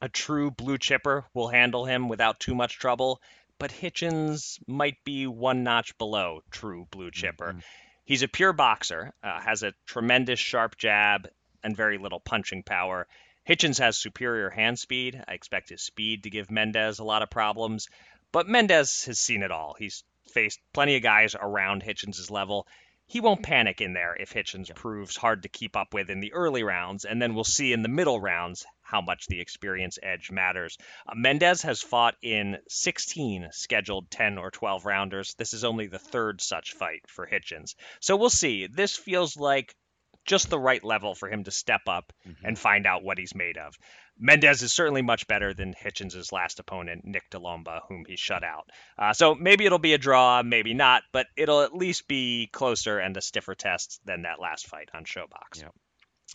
[0.00, 3.20] a true blue chipper will handle him without too much trouble,
[3.58, 7.50] but Hitchens might be one notch below true blue chipper.
[7.50, 7.58] Mm-hmm.
[8.04, 11.28] He's a pure boxer, uh, has a tremendous sharp jab
[11.62, 13.06] and very little punching power.
[13.46, 15.22] Hitchens has superior hand speed.
[15.28, 17.88] I expect his speed to give Mendez a lot of problems,
[18.32, 19.74] but Mendez has seen it all.
[19.78, 22.66] He's faced plenty of guys around Hitchens' level.
[23.06, 26.32] He won't panic in there if Hitchens proves hard to keep up with in the
[26.32, 30.30] early rounds, and then we'll see in the middle rounds how much the experience edge
[30.30, 30.78] matters.
[31.08, 35.34] Uh, Mendez has fought in 16 scheduled 10 or 12 rounders.
[35.34, 37.74] This is only the third such fight for Hitchens.
[38.00, 38.68] So we'll see.
[38.68, 39.74] This feels like
[40.24, 42.44] just the right level for him to step up mm-hmm.
[42.44, 43.74] and find out what he's made of.
[44.18, 48.70] Mendez is certainly much better than Hitchens' last opponent, Nick DeLomba, whom he shut out.
[48.98, 52.98] Uh, so maybe it'll be a draw, maybe not, but it'll at least be closer
[52.98, 55.62] and a stiffer test than that last fight on ShoBox.
[55.62, 55.74] Yep.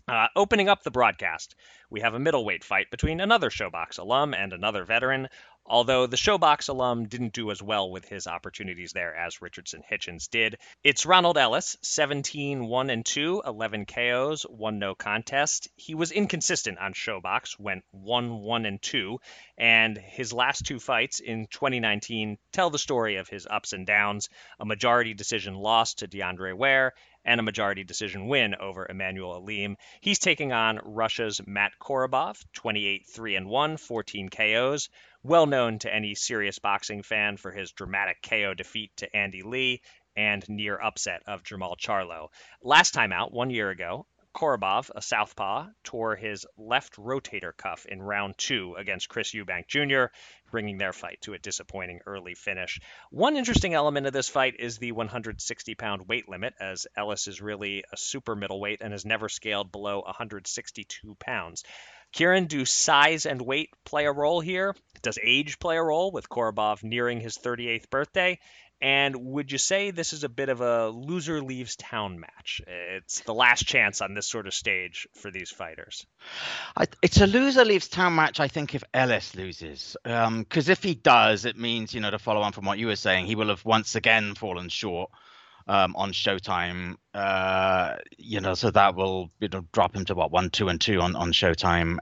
[0.08, 1.56] Uh, opening up the broadcast,
[1.90, 5.30] we have a middleweight fight between another ShoBox alum and another veteran,
[5.66, 10.30] although the ShoBox alum didn't do as well with his opportunities there as Richardson Hitchens
[10.30, 10.58] did.
[10.84, 15.70] It's Ronald Ellis, 17 1 and 2, 11 KOs, 1 no contest.
[15.76, 19.20] He was inconsistent on ShoBox, went 1 1 and 2,
[19.58, 24.30] and his last two fights in 2019 tell the story of his ups and downs.
[24.60, 26.94] A majority decision loss to DeAndre Ware
[27.26, 29.78] and a majority decision win over Emmanuel Alim.
[30.00, 34.90] He's taking on Russia's Matt Korobov, 28 3 and 1, 14 KOs
[35.26, 39.82] well known to any serious boxing fan for his dramatic KO defeat to Andy Lee
[40.16, 42.28] and near upset of Jermall Charlo.
[42.62, 44.06] Last time out, one year ago,
[44.36, 50.14] Korobov, a southpaw, tore his left rotator cuff in round two against Chris Eubank Jr.,
[50.52, 52.82] bringing their fight to a disappointing early finish.
[53.12, 57.42] One interesting element of this fight is the 160 pound weight limit, as Ellis is
[57.42, 61.64] really a super middleweight and has never scaled below 162 pounds.
[62.12, 64.76] Kieran, do size and weight play a role here?
[65.02, 68.40] Does age play a role with Korobov nearing his 38th birthday?
[68.82, 72.62] And would you say this is a bit of a loser leaves town match?
[72.68, 76.06] It's the last chance on this sort of stage for these fighters.
[76.76, 79.96] I, it's a loser leaves town match, I think, if Ellis loses.
[80.04, 82.88] Because um, if he does, it means, you know, to follow on from what you
[82.88, 85.10] were saying, he will have once again fallen short
[85.68, 86.96] um, on Showtime.
[87.14, 90.80] Uh, you know, so that will you know drop him to what one, two, and
[90.80, 91.98] two on on Showtime.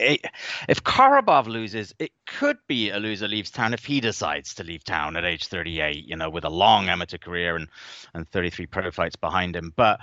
[0.00, 0.28] It, eh,
[0.68, 4.84] if Korobov loses, it could be a loser leaves town if he decides to leave
[4.84, 6.04] town at age 38.
[6.06, 7.68] You know, with a long amateur career and
[8.14, 10.00] and 33 pro fights behind him, but.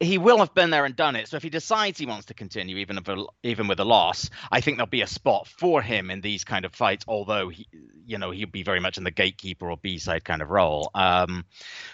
[0.00, 1.28] He will have been there and done it.
[1.28, 4.30] So if he decides he wants to continue, even if a, even with a loss,
[4.50, 7.04] I think there'll be a spot for him in these kind of fights.
[7.08, 7.66] Although he,
[8.06, 10.90] you know, he'll be very much in the gatekeeper or B side kind of role.
[10.94, 11.44] Um,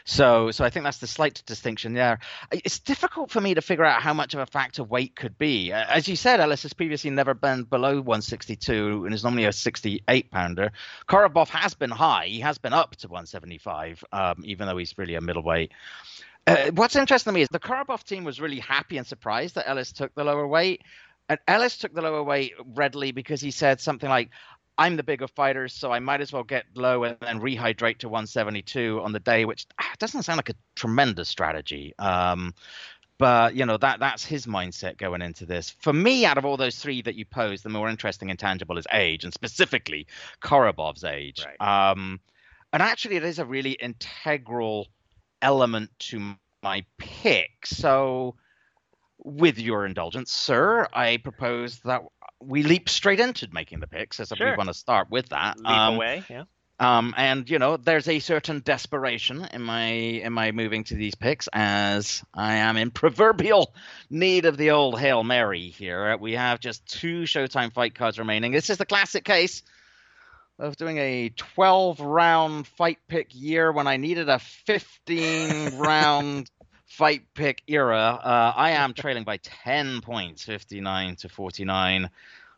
[0.04, 2.18] so so I think that's the slight distinction there.
[2.52, 5.72] It's difficult for me to figure out how much of a factor weight could be.
[5.72, 10.30] As you said, Ellis has previously never been below 162 and is normally a 68
[10.30, 10.72] pounder.
[11.08, 12.26] Korobov has been high.
[12.26, 15.72] He has been up to 175, um, even though he's really a middleweight.
[16.46, 19.68] Uh, what's interesting to me is the Korobov team was really happy and surprised that
[19.68, 20.82] Ellis took the lower weight.
[21.28, 24.30] And Ellis took the lower weight readily because he said something like,
[24.76, 28.08] I'm the bigger fighter, so I might as well get low and then rehydrate to
[28.08, 31.94] 172 on the day, which ah, doesn't sound like a tremendous strategy.
[31.98, 32.54] Um,
[33.16, 35.70] but you know that that's his mindset going into this.
[35.70, 38.76] For me, out of all those three that you posed, the more interesting and tangible
[38.76, 40.08] is age, and specifically
[40.42, 41.44] Korobov's age.
[41.46, 41.90] Right.
[41.90, 42.18] Um,
[42.72, 44.88] and actually, it is a really integral
[45.44, 47.66] element to my pick.
[47.66, 48.34] So,
[49.18, 52.02] with your indulgence, sir, I propose that
[52.40, 54.50] we leap straight into making the picks, as sure.
[54.50, 55.58] we want to start with that.
[55.58, 56.44] Leap um, away, yeah.
[56.80, 61.14] Um, and you know, there's a certain desperation in my in my moving to these
[61.14, 63.72] picks, as I am in proverbial
[64.10, 66.16] need of the old hail mary here.
[66.16, 68.50] We have just two Showtime fight cards remaining.
[68.50, 69.62] This is the classic case
[70.58, 76.50] of doing a 12 round fight pick year when I needed a 15 round
[76.86, 78.20] fight pick era.
[78.22, 82.10] Uh, I am trailing by 10 points, 59 to 49.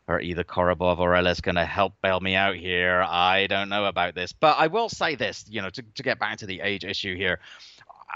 [0.09, 3.03] Are either Korobov or Ellis going to help bail me out here?
[3.05, 6.17] I don't know about this, but I will say this, you know, to, to get
[6.17, 7.39] back to the age issue here.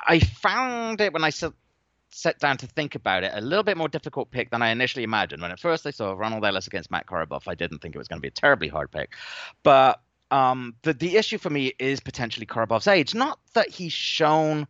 [0.08, 1.52] I found it when I said
[2.12, 5.04] set down to think about it, a little bit more difficult pick than I initially
[5.04, 5.42] imagined.
[5.42, 8.08] When at first I saw Ronald Ellis against Matt Korobov, I didn't think it was
[8.08, 9.14] going to be a terribly hard pick.
[9.64, 13.16] But um, the the issue for me is potentially Korobov's age.
[13.16, 14.68] Not that he's shown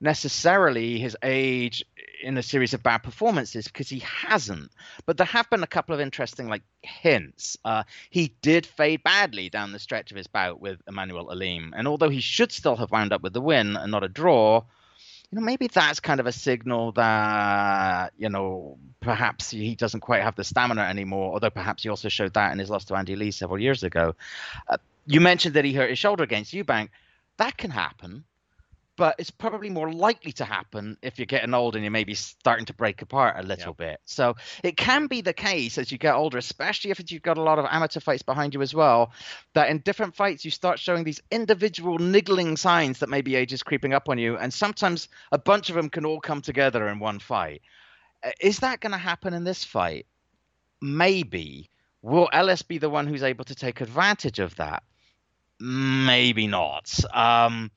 [0.00, 1.84] necessarily his age
[2.22, 4.70] in a series of bad performances because he hasn't.
[5.06, 7.56] But there have been a couple of interesting like hints.
[7.64, 11.88] Uh, he did fade badly down the stretch of his bout with Emmanuel Alim, and
[11.88, 14.62] although he should still have wound up with the win and not a draw,
[15.36, 20.34] know, maybe that's kind of a signal that, you know, perhaps he doesn't quite have
[20.34, 23.30] the stamina anymore, although perhaps he also showed that in his loss to Andy Lee
[23.30, 24.14] several years ago.
[24.68, 24.76] Uh,
[25.06, 26.88] you mentioned that he hurt his shoulder against Eubank.
[27.36, 28.24] That can happen
[28.96, 32.64] but it's probably more likely to happen if you're getting old and you're maybe starting
[32.66, 33.90] to break apart a little yep.
[33.90, 34.00] bit.
[34.06, 37.42] So it can be the case as you get older, especially if you've got a
[37.42, 39.12] lot of amateur fights behind you as well,
[39.54, 43.62] that in different fights you start showing these individual niggling signs that maybe age is
[43.62, 46.98] creeping up on you, and sometimes a bunch of them can all come together in
[46.98, 47.62] one fight.
[48.24, 50.06] Uh, is that going to happen in this fight?
[50.80, 51.70] Maybe.
[52.02, 54.82] Will Ellis be the one who's able to take advantage of that?
[55.58, 56.92] Maybe not.
[57.12, 57.70] Um,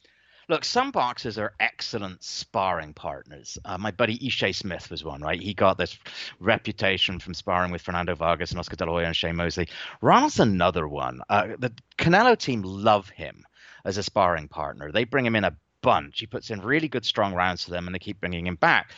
[0.50, 3.60] Look, some boxers are excellent sparring partners.
[3.64, 5.40] Uh, my buddy Ishe Smith was one, right?
[5.40, 5.96] He got this
[6.40, 9.70] reputation from sparring with Fernando Vargas and Oscar De La Hoya and Shane Mosley.
[10.02, 11.22] Ronald's another one.
[11.30, 13.46] Uh, the Canelo team love him
[13.86, 14.92] as a sparring partner.
[14.92, 16.20] They bring him in a bunch.
[16.20, 18.90] He puts in really good, strong rounds for them, and they keep bringing him back.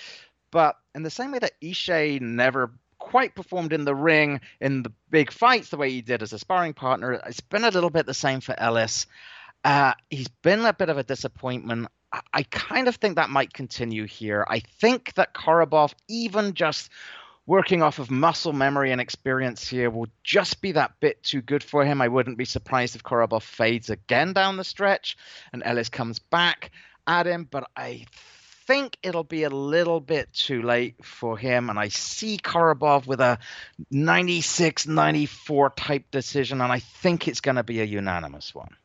[0.52, 4.92] But in the same way that Ishe never quite performed in the ring in the
[5.10, 8.06] big fights the way he did as a sparring partner, it's been a little bit
[8.06, 9.06] the same for Ellis.
[9.64, 11.88] Uh, he's been a bit of a disappointment.
[12.12, 14.46] I, I kind of think that might continue here.
[14.48, 16.90] I think that Korobov, even just
[17.46, 21.64] working off of muscle memory and experience here will just be that bit too good
[21.64, 22.02] for him.
[22.02, 25.18] I wouldn't be surprised if Korobov fades again down the stretch
[25.52, 26.72] and Ellis comes back
[27.08, 28.06] at him, but I
[28.68, 31.70] think it'll be a little bit too late for him.
[31.70, 33.40] And I see Korobov with a
[33.90, 38.76] 96 94 type decision, and I think it's going to be a unanimous one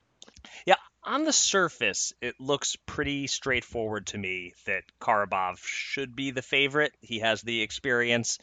[1.07, 6.93] on the surface, it looks pretty straightforward to me that Korobov should be the favorite.
[7.01, 8.39] He has the experience,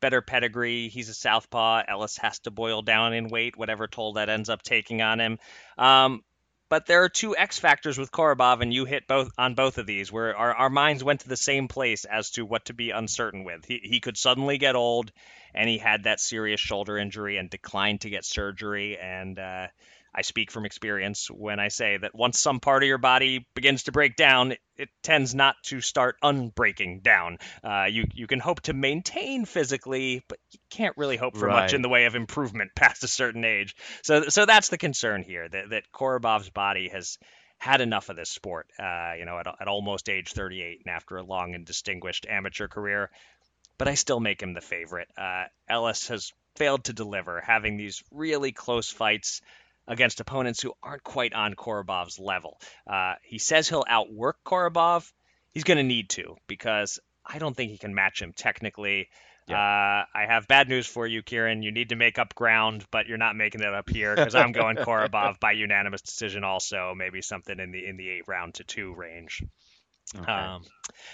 [0.00, 0.88] better pedigree.
[0.88, 1.82] He's a southpaw.
[1.86, 5.38] Ellis has to boil down in weight, whatever toll that ends up taking on him.
[5.76, 6.24] Um,
[6.70, 9.86] but there are two X factors with Korobov, and you hit both on both of
[9.86, 12.90] these, where our, our minds went to the same place as to what to be
[12.90, 13.64] uncertain with.
[13.64, 15.12] He, he could suddenly get old,
[15.54, 19.68] and he had that serious shoulder injury and declined to get surgery, and uh,
[20.18, 23.84] I speak from experience when I say that once some part of your body begins
[23.84, 27.38] to break down, it tends not to start unbreaking down.
[27.62, 31.62] Uh, you you can hope to maintain physically, but you can't really hope for right.
[31.62, 33.76] much in the way of improvement past a certain age.
[34.02, 37.16] So so that's the concern here that that Korobov's body has
[37.58, 38.66] had enough of this sport.
[38.76, 42.66] Uh, you know, at, at almost age 38 and after a long and distinguished amateur
[42.66, 43.12] career.
[43.78, 45.08] But I still make him the favorite.
[45.16, 49.42] Uh, Ellis has failed to deliver, having these really close fights
[49.88, 52.60] against opponents who aren't quite on Korobov's level.
[52.88, 55.10] Uh, he says he'll outwork Korobov.
[55.52, 59.08] He's going to need to because I don't think he can match him technically.
[59.48, 59.56] Yeah.
[59.56, 61.62] Uh, I have bad news for you, Kieran.
[61.62, 64.52] You need to make up ground, but you're not making it up here because I'm
[64.52, 66.44] going Korobov by unanimous decision.
[66.44, 69.42] Also, maybe something in the in the eight round to two range.
[70.16, 70.30] Okay.
[70.30, 70.62] Um,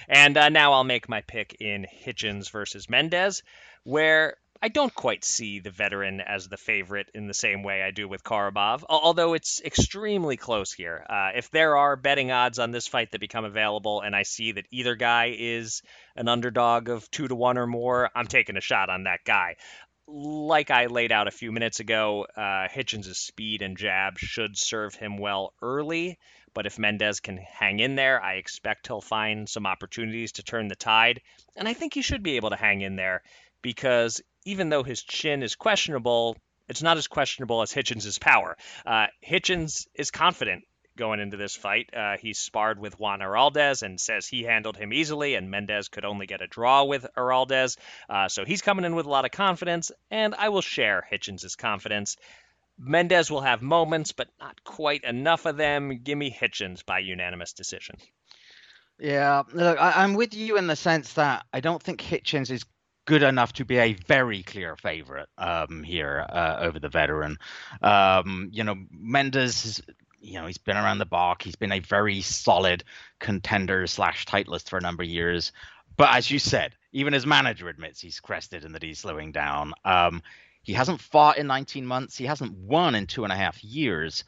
[0.08, 3.42] and uh, now I'll make my pick in Hitchens versus Mendez,
[3.84, 7.90] where I don't quite see the veteran as the favorite in the same way I
[7.90, 11.04] do with Korobov, although it's extremely close here.
[11.06, 14.52] Uh, if there are betting odds on this fight that become available, and I see
[14.52, 15.82] that either guy is
[16.16, 19.56] an underdog of two to one or more, I'm taking a shot on that guy.
[20.06, 24.94] Like I laid out a few minutes ago, uh, Hitchens' speed and jab should serve
[24.94, 26.18] him well early.
[26.54, 30.68] But if Mendez can hang in there, I expect he'll find some opportunities to turn
[30.68, 31.20] the tide.
[31.56, 33.22] And I think he should be able to hang in there
[33.60, 36.36] because even though his chin is questionable,
[36.68, 38.56] it's not as questionable as Hitchens' power.
[38.86, 40.64] Uh, Hitchens is confident
[40.96, 41.90] going into this fight.
[41.92, 46.04] Uh, he's sparred with Juan Heraldez and says he handled him easily, and Mendez could
[46.04, 47.76] only get a draw with Heraldez.
[48.08, 51.56] Uh, so he's coming in with a lot of confidence, and I will share Hitchens'
[51.56, 52.16] confidence.
[52.78, 56.00] Mendez will have moments, but not quite enough of them.
[56.02, 57.96] Give me Hitchens by unanimous decision.
[58.98, 62.64] Yeah, look, I, am with you in the sense that I don't think Hitchens is
[63.04, 67.38] good enough to be a very clear favorite um, here uh, over the veteran.
[67.82, 69.82] Um, you know, Mendez,
[70.20, 71.42] you know, he's been around the block.
[71.42, 72.84] He's been a very solid
[73.18, 75.52] contender slash titleist for a number of years.
[75.96, 79.74] But as you said, even his manager admits he's crested and that he's slowing down.
[79.84, 80.22] Um,
[80.62, 82.16] he hasn't fought in 19 months.
[82.16, 84.24] He hasn't won in two and a half years.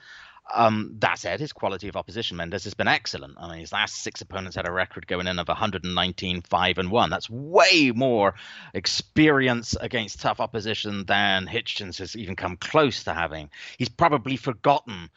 [0.54, 3.34] Um, that said, his quality of opposition, Mendez, has been excellent.
[3.38, 6.90] I mean, his last six opponents had a record going in of 119, 5 and
[6.90, 7.10] 1.
[7.10, 8.34] That's way more
[8.72, 13.50] experience against tough opposition than Hitchens has even come close to having.
[13.76, 15.10] He's probably forgotten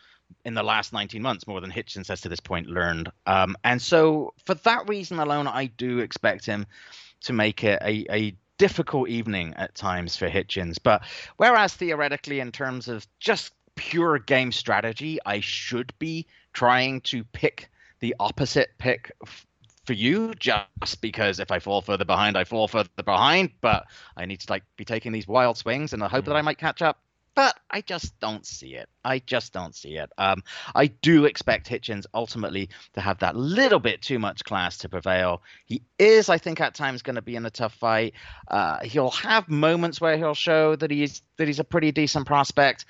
[0.45, 3.11] in the last 19 months more than Hitchens has to this point learned.
[3.25, 6.65] Um, and so, for that reason alone, I do expect him
[7.21, 10.77] to make it a, a difficult evening at times for Hitchens.
[10.81, 11.03] But
[11.37, 17.69] whereas theoretically, in terms of just pure game strategy, I should be trying to pick
[18.01, 19.47] the opposite pick f-
[19.85, 23.51] for you just because if I fall further behind, I fall further behind.
[23.61, 23.85] But
[24.17, 26.27] I need to like be taking these wild swings and I hope mm.
[26.27, 26.99] that I might catch up.
[27.35, 28.89] But I just don't see it.
[29.05, 30.11] I just don't see it.
[30.17, 30.43] Um,
[30.75, 35.41] I do expect Hitchens ultimately to have that little bit too much class to prevail.
[35.65, 38.13] He is, I think, at times going to be in a tough fight.
[38.49, 42.83] Uh, he'll have moments where he'll show that he's that he's a pretty decent prospect.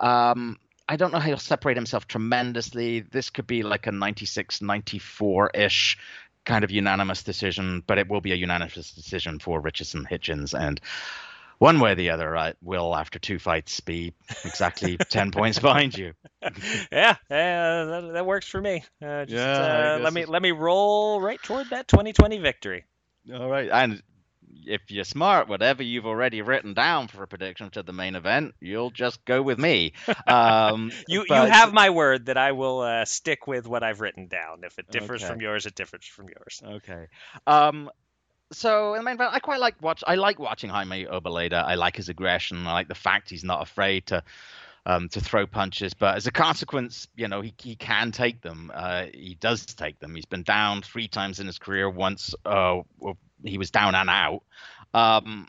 [0.00, 3.00] Um, I don't know how he'll separate himself tremendously.
[3.00, 5.98] This could be like a 96, 94 ish
[6.44, 10.58] kind of unanimous decision, but it will be a unanimous decision for Richardson Hitchens.
[10.58, 10.80] And
[11.58, 15.96] one way or the other, I will, after two fights, be exactly 10 points behind
[15.96, 16.12] you.
[16.92, 18.84] yeah, yeah that, that, works for me.
[19.02, 22.84] Uh, just, yeah, uh, let me let me roll right toward that 2020 victory.
[23.34, 24.02] All right, and
[24.64, 28.54] if you're smart, whatever you've already written down for a prediction to the main event,
[28.60, 29.92] you'll just go with me.
[30.26, 31.44] Um, you but...
[31.44, 34.64] you have my word that I will uh, stick with what I've written down.
[34.64, 35.32] If it differs okay.
[35.32, 36.62] from yours, it differs from yours.
[36.64, 37.06] Okay.
[37.46, 37.90] Um,
[38.52, 40.02] so in the main event, I quite like watch.
[40.06, 41.64] I like watching Jaime Arboleda.
[41.64, 42.66] I like his aggression.
[42.66, 44.22] I like the fact he's not afraid to.
[44.88, 48.70] Um, to throw punches, but as a consequence, you know, he, he can take them.
[48.72, 50.14] Uh, he does take them.
[50.14, 51.90] He's been down three times in his career.
[51.90, 52.82] Once uh,
[53.44, 54.42] he was down and out.
[54.94, 55.48] Um,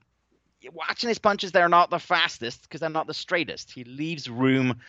[0.74, 3.72] watching his punches, they're not the fastest because they're not the straightest.
[3.72, 4.80] He leaves room,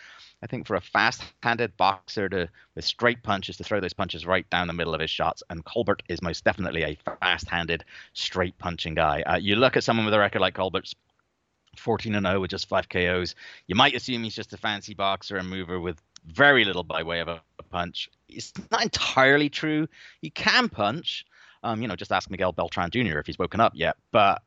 [0.41, 4.49] I think, for a fast-handed boxer to with straight punches to throw those punches right
[4.49, 5.43] down the middle of his shots.
[5.49, 7.83] And Colbert is most definitely a fast-handed,
[8.13, 9.21] straight punching guy.
[9.21, 10.95] Uh, you look at someone with a record like Colbert's.
[11.77, 13.35] 14 and 0 with just five KOs.
[13.67, 17.19] You might assume he's just a fancy boxer and mover with very little by way
[17.19, 18.09] of a punch.
[18.27, 19.87] It's not entirely true.
[20.19, 21.25] He can punch,
[21.63, 23.19] um, you know, just ask Miguel Beltran Jr.
[23.19, 23.97] if he's woken up yet.
[24.11, 24.41] But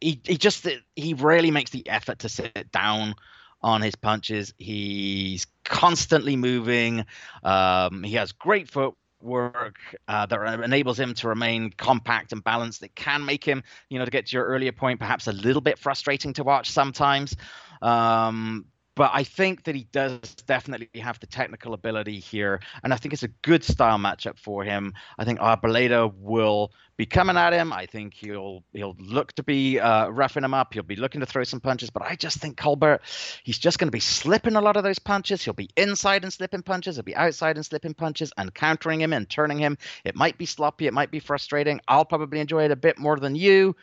[0.00, 3.14] he he just he rarely makes the effort to sit down
[3.62, 4.54] on his punches.
[4.58, 7.04] He's constantly moving.
[7.42, 12.82] Um, he has great footwork uh, that enables him to remain compact and balanced.
[12.82, 15.60] It can make him, you know, to get to your earlier point, perhaps a little
[15.60, 17.36] bit frustrating to watch sometimes.
[17.82, 22.96] Um, but I think that he does definitely have the technical ability here, and I
[22.96, 24.94] think it's a good style matchup for him.
[25.18, 27.72] I think Arboleda will be coming at him.
[27.72, 30.74] I think he'll he'll look to be uh, roughing him up.
[30.74, 33.00] He'll be looking to throw some punches, but I just think Colbert,
[33.42, 35.42] he's just going to be slipping a lot of those punches.
[35.42, 36.96] He'll be inside and slipping punches.
[36.96, 39.78] He'll be outside and slipping punches and countering him and turning him.
[40.04, 40.86] It might be sloppy.
[40.86, 41.80] It might be frustrating.
[41.88, 43.76] I'll probably enjoy it a bit more than you.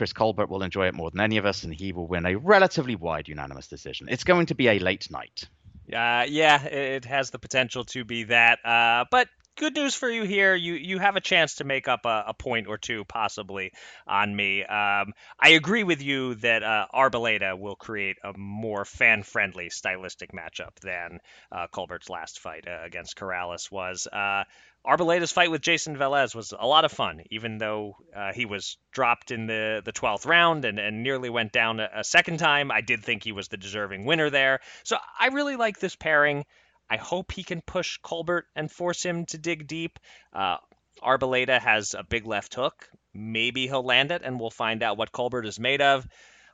[0.00, 2.34] Chris Colbert will enjoy it more than any of us, and he will win a
[2.34, 4.08] relatively wide unanimous decision.
[4.10, 5.46] It's going to be a late night.
[5.92, 8.64] Uh, yeah, it has the potential to be that.
[8.64, 10.54] Uh, but good news for you here.
[10.54, 13.72] You you have a chance to make up a, a point or two possibly
[14.06, 14.62] on me.
[14.62, 20.32] Um, I agree with you that uh, Arboleda will create a more fan friendly stylistic
[20.32, 21.20] matchup than
[21.52, 24.06] uh, Colbert's last fight uh, against Corrales was.
[24.06, 24.44] Uh,
[24.86, 28.78] Arboleda's fight with Jayson Velez was a lot of fun, even though uh, he was
[28.92, 32.70] dropped in the, the 12th round and, and nearly went down a, a, second time.
[32.70, 34.60] I did think he was the deserving winner there.
[34.84, 36.46] So I really like this pairing.
[36.90, 40.00] I hope he can push Colbert and force him to dig deep.
[40.32, 40.56] Uh,
[41.00, 42.90] Arboleda has a big left hook.
[43.14, 46.06] Maybe he'll land it, and we'll find out what Colbert is made of.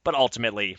[0.05, 0.77] But ultimately,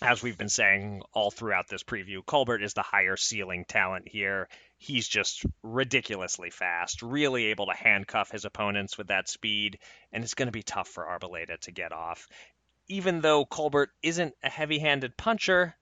[0.00, 4.48] as we've been saying all throughout this preview, Colbert is the higher ceiling talent here.
[4.78, 9.78] He's just ridiculously fast, really able to handcuff his opponents with that speed,
[10.12, 12.28] and it's going to be tough for Arboleda to get off.
[12.88, 15.74] Even though Colbert isn't a heavy handed puncher,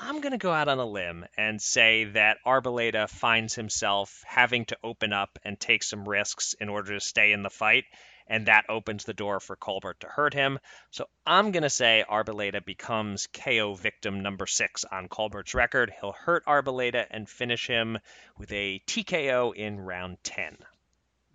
[0.00, 4.64] I'm going to go out on a limb and say that Arboleda finds himself having
[4.66, 7.84] to open up and take some risks in order to stay in the fight
[8.30, 10.58] and that opens the door for Colbert to hurt him.
[10.92, 15.92] So I'm going to say Arboleda becomes KO victim number six on Colbert's record.
[16.00, 17.98] He'll hurt Arboleda and finish him
[18.38, 20.56] with a TKO in round 10.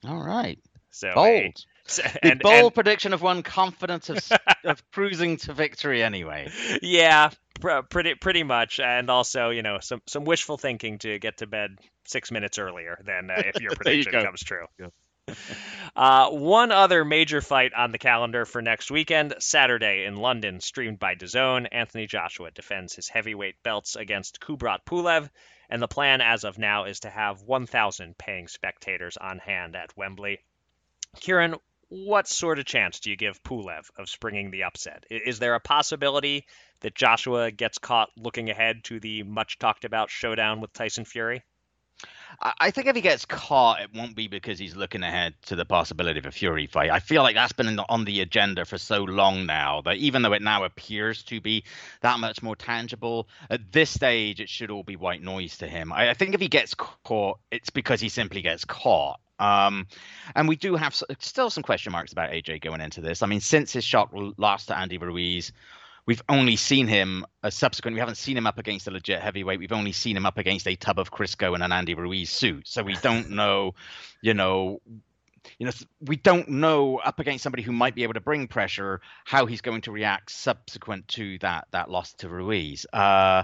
[0.07, 0.57] All right.
[0.89, 1.65] So bold.
[1.99, 4.31] A, and, bold and, prediction of one confident of,
[4.63, 6.49] of cruising to victory anyway.
[6.81, 7.29] Yeah,
[7.61, 11.77] pretty pretty much, and also you know some some wishful thinking to get to bed
[12.05, 14.65] six minutes earlier than uh, if your prediction you comes true.
[14.79, 14.87] Yeah.
[15.95, 20.99] Uh, one other major fight on the calendar for next weekend, Saturday in London, streamed
[20.99, 21.69] by DAZN.
[21.71, 25.29] Anthony Joshua defends his heavyweight belts against Kubrat Pulev,
[25.69, 29.95] and the plan as of now is to have 1,000 paying spectators on hand at
[29.95, 30.39] Wembley.
[31.21, 31.55] Kieran,
[31.89, 35.05] what sort of chance do you give Pulev of springing the upset?
[35.09, 36.45] Is there a possibility
[36.81, 41.43] that Joshua gets caught looking ahead to the much talked about showdown with Tyson Fury?
[42.41, 45.63] I think if he gets caught, it won't be because he's looking ahead to the
[45.63, 46.89] possibility of a Fury fight.
[46.89, 50.33] I feel like that's been on the agenda for so long now that even though
[50.33, 51.63] it now appears to be
[52.01, 55.93] that much more tangible, at this stage, it should all be white noise to him.
[55.93, 59.21] I, I think if he gets caught, it's because he simply gets caught.
[59.39, 59.87] Um,
[60.35, 63.21] and we do have still some question marks about AJ going into this.
[63.21, 65.51] I mean, since his shock loss to Andy Ruiz,
[66.05, 67.95] we've only seen him uh, subsequent.
[67.95, 69.59] We haven't seen him up against a legit heavyweight.
[69.59, 72.67] We've only seen him up against a tub of Crisco and an Andy Ruiz suit.
[72.67, 73.75] So we don't know,
[74.21, 74.81] you know,
[75.59, 75.71] you know,
[76.01, 79.61] we don't know up against somebody who might be able to bring pressure how he's
[79.61, 82.85] going to react subsequent to that that loss to Ruiz.
[82.91, 83.43] Uh,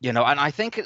[0.00, 0.80] you know, and I think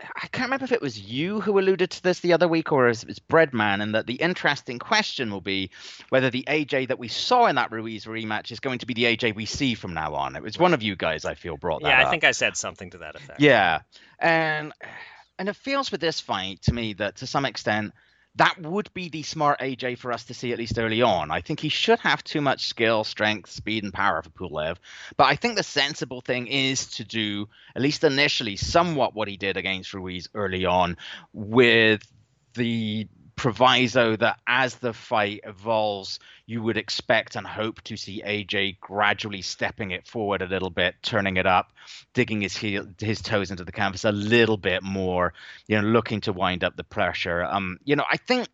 [0.00, 2.88] I can't remember if it was you who alluded to this the other week or
[2.88, 5.70] it it's Breadman, and that the interesting question will be
[6.08, 9.04] whether the AJ that we saw in that Ruiz rematch is going to be the
[9.04, 10.36] AJ we see from now on.
[10.36, 11.92] It was one of you guys, I feel, brought that up.
[11.92, 12.10] Yeah, I up.
[12.10, 13.40] think I said something to that effect.
[13.40, 13.80] Yeah,
[14.18, 14.72] and
[15.38, 17.92] and it feels with this fight to me that to some extent
[18.38, 21.30] that would be the smart AJ for us to see at least early on.
[21.30, 24.76] I think he should have too much skill, strength, speed, and power for Pulev.
[25.16, 29.36] But I think the sensible thing is to do, at least initially, somewhat what he
[29.36, 30.96] did against Ruiz early on
[31.32, 32.02] with
[32.54, 33.08] the
[33.38, 39.42] proviso that as the fight evolves, you would expect and hope to see AJ gradually
[39.42, 41.72] stepping it forward a little bit, turning it up,
[42.12, 45.32] digging his heel, his toes into the canvas a little bit more,
[45.66, 47.44] you know, looking to wind up the pressure.
[47.44, 48.48] Um, you know, I think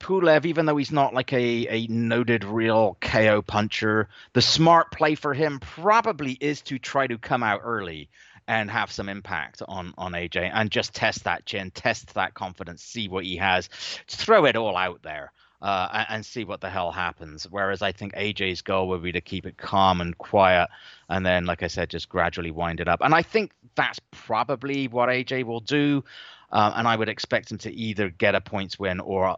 [0.00, 5.14] Pulev, even though he's not like a, a noted real KO puncher, the smart play
[5.14, 8.08] for him probably is to try to come out early
[8.48, 12.82] and have some impact on on AJ and just test that chin, test that confidence,
[12.82, 13.68] see what he has,
[14.08, 15.32] throw it all out there.
[15.60, 17.46] Uh, and, see what the hell happens.
[17.48, 20.68] Whereas I think AJ's goal would be to keep it calm and quiet,
[21.08, 22.98] and then, like I said, just gradually wind it up.
[23.00, 26.02] And I think that's probably what AJ will do.
[26.50, 29.36] Uh, and I would expect him to either get a points win or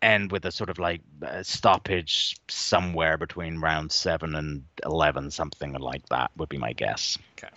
[0.00, 1.00] end with a sort of like
[1.42, 7.18] stoppage somewhere between round seven and eleven, something like that would be my guess.
[7.36, 7.52] Okay.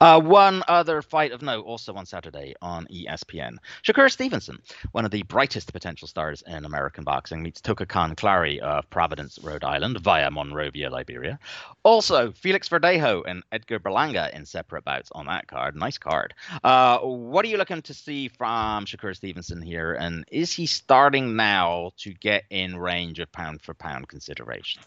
[0.00, 3.56] Uh, one other fight of note, also on Saturday on ESPN.
[3.82, 4.58] Shakur Stevenson,
[4.92, 9.38] one of the brightest potential stars in American boxing, meets Toka Kahn Clary of Providence,
[9.42, 11.38] Rhode Island, via Monrovia, Liberia.
[11.82, 15.74] Also, Felix Verdejo and Edgar Berlanga in separate bouts on that card.
[15.74, 16.34] Nice card.
[16.62, 19.92] Uh, what are you looking to see from Shakur Stevenson here?
[19.92, 24.82] And is he starting now to get in range of pound for pound consideration?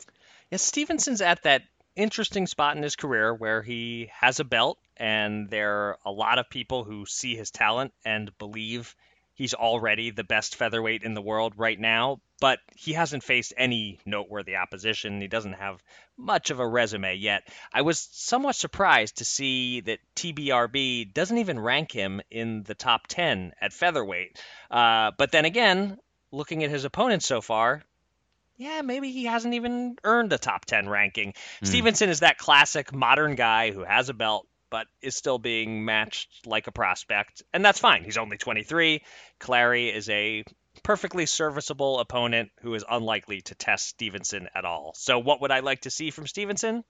[0.49, 1.63] Yeah, Stevenson's at that
[1.95, 6.39] interesting spot in his career where he has a belt, and there are a lot
[6.39, 8.95] of people who see his talent and believe
[9.33, 13.99] he's already the best featherweight in the world right now, but he hasn't faced any
[14.05, 15.21] noteworthy opposition.
[15.21, 15.81] He doesn't have
[16.17, 17.47] much of a resume yet.
[17.73, 23.07] I was somewhat surprised to see that TBRB doesn't even rank him in the top
[23.07, 24.39] 10 at featherweight.
[24.69, 25.97] Uh, but then again,
[26.31, 27.83] looking at his opponents so far,
[28.61, 31.33] yeah, maybe he hasn't even earned a top 10 ranking.
[31.61, 31.67] Mm.
[31.67, 36.45] Stevenson is that classic modern guy who has a belt, but is still being matched
[36.45, 38.03] like a prospect, and that's fine.
[38.03, 39.01] He's only 23.
[39.39, 40.43] Clary is a
[40.83, 44.93] perfectly serviceable opponent who is unlikely to test Stevenson at all.
[44.95, 46.83] So, what would I like to see from Stevenson?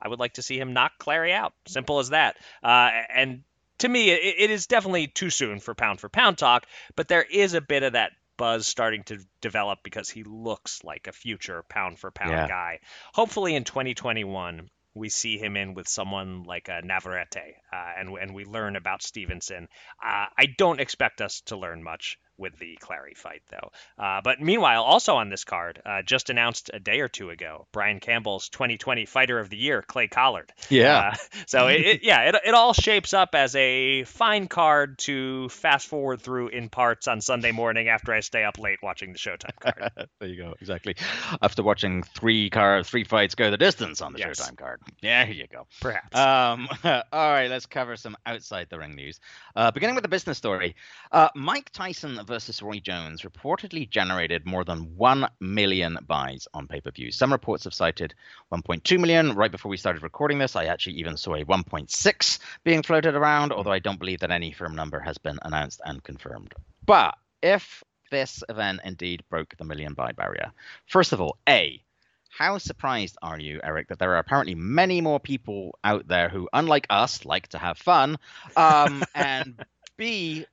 [0.00, 1.52] I would like to see him knock Clary out.
[1.68, 2.36] Simple as that.
[2.62, 3.44] Uh, and
[3.78, 6.66] to me, it, it is definitely too soon for pound for pound talk,
[6.96, 11.06] but there is a bit of that buzz starting to develop because he looks like
[11.06, 12.48] a future pound for pound yeah.
[12.48, 12.80] guy.
[13.14, 18.34] Hopefully in 2021, we see him in with someone like a Navarrete, uh, and and
[18.34, 19.68] we learn about Stevenson.
[20.04, 23.70] Uh, I don't expect us to learn much with the Clary fight, though.
[24.02, 27.66] Uh, but meanwhile, also on this card, uh, just announced a day or two ago,
[27.72, 30.52] Brian Campbell's 2020 Fighter of the Year, Clay Collard.
[30.68, 31.12] Yeah.
[31.12, 35.48] Uh, so it, it, yeah, it, it all shapes up as a fine card to
[35.50, 39.18] fast forward through in parts on Sunday morning after I stay up late watching the
[39.18, 39.92] Showtime card.
[40.20, 40.96] there you go, exactly.
[41.40, 44.40] After watching three car three fights go the distance on the yes.
[44.40, 44.80] Showtime card.
[45.00, 45.66] Yeah, here you go.
[45.80, 46.16] Perhaps.
[46.16, 49.20] Um, all right, let's cover some outside the ring news.
[49.54, 50.76] Uh, beginning with the business story,
[51.10, 56.80] uh, Mike Tyson versus Roy Jones reportedly generated more than 1 million buys on pay
[56.80, 57.10] per view.
[57.12, 58.14] Some reports have cited
[58.52, 59.34] 1.2 million.
[59.34, 63.52] Right before we started recording this, I actually even saw a 1.6 being floated around,
[63.52, 66.54] although I don't believe that any firm number has been announced and confirmed.
[66.84, 70.52] But if this event indeed broke the million buy barrier,
[70.86, 71.82] first of all, A,
[72.28, 76.48] how surprised are you, Eric, that there are apparently many more people out there who,
[76.52, 78.18] unlike us, like to have fun?
[78.56, 79.62] Um, and
[79.98, 80.46] B,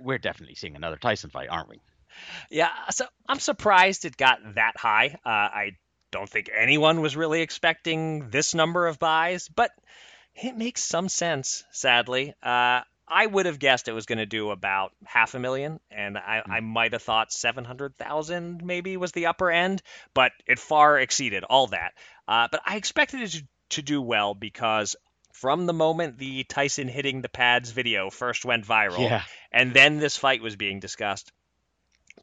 [0.00, 1.80] we're definitely seeing another Tyson fight, aren't we?
[2.50, 5.18] Yeah, so I'm surprised it got that high.
[5.24, 5.76] Uh, I
[6.10, 9.70] don't think anyone was really expecting this number of buys, but
[10.34, 12.34] it makes some sense, sadly.
[12.42, 16.18] Uh, I would have guessed it was going to do about half a million, and
[16.18, 16.50] I, mm.
[16.50, 19.82] I might have thought 700,000 maybe was the upper end,
[20.12, 21.92] but it far exceeded all that.
[22.26, 24.96] Uh, but I expected it to, to do well because
[25.40, 29.22] from the moment the Tyson hitting the pads video first went viral, yeah.
[29.52, 31.30] and then this fight was being discussed,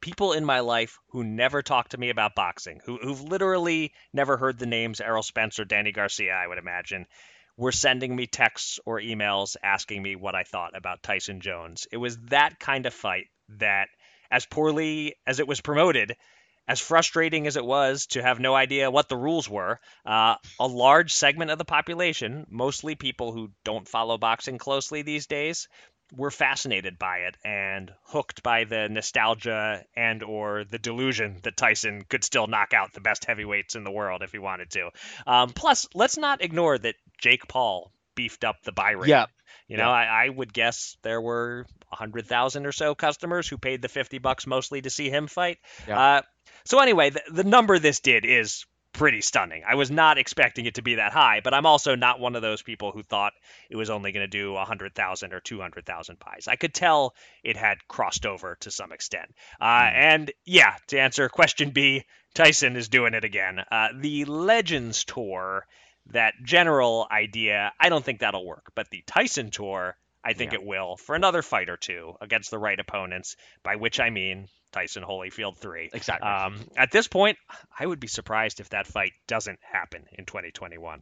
[0.02, 4.38] people in my life who never talked to me about boxing, who, who've literally never
[4.38, 7.06] heard the names Errol Spence or Danny Garcia, I would imagine,
[7.56, 11.88] were sending me texts or emails asking me what I thought about Tyson Jones.
[11.92, 13.28] It was that kind of fight
[13.60, 13.90] that,
[14.32, 16.16] as poorly as it was promoted,
[16.68, 20.68] as frustrating as it was to have no idea what the rules were, uh, a
[20.68, 25.68] large segment of the population, mostly people who don't follow boxing closely these days,
[26.16, 32.04] were fascinated by it and hooked by the nostalgia and or the delusion that Tyson
[32.08, 34.92] could still knock out the best heavyweights in the world if he wanted to.
[35.26, 39.10] Um, plus, let's not ignore that Jake Paul beefed up the buy rate.
[39.10, 39.26] Yeah.
[39.68, 39.92] You know, yeah.
[39.92, 43.90] I, I, would guess there were a hundred thousand or so customers who paid the
[43.90, 45.58] fifty bucks mostly to see him fight.
[45.88, 46.00] Yeah.
[46.00, 46.22] Uh,
[46.66, 49.64] so anyway, the, the number this did is pretty stunning.
[49.68, 52.42] I was not expecting it to be that high, but I'm also not one of
[52.42, 53.34] those people who thought
[53.70, 56.48] it was only going to do 100,000 or 200,000 buys.
[56.48, 59.34] I could tell it had crossed over to some extent.
[59.60, 59.94] Uh, mm.
[59.94, 62.04] And yeah, to answer question B,
[62.36, 63.60] Tyson is doing it again.
[63.72, 65.66] Uh, the Legends Tour,
[66.08, 70.60] that general idea, I don't think that'll work, but the Tyson Tour, I think yeah.
[70.60, 74.48] it will for another fight or two against the right opponents, by which I mean
[74.72, 75.92] Tyson Holyfield 3.
[75.94, 76.28] Exactly.
[76.28, 77.38] Um, at this point,
[77.78, 81.02] I would be surprised if that fight doesn't happen in 2021.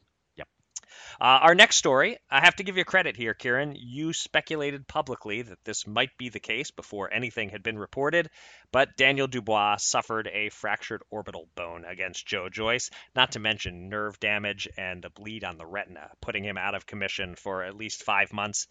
[1.19, 3.75] Uh, our next story, I have to give you credit here, Kieran.
[3.77, 8.29] You speculated publicly that this might be the case before anything had been reported,
[8.71, 14.19] but Daniel Dubois suffered a fractured orbital bone against Joe Joyce, not to mention nerve
[14.19, 18.03] damage and a bleed on the retina, putting him out of commission for at least
[18.03, 18.67] five months.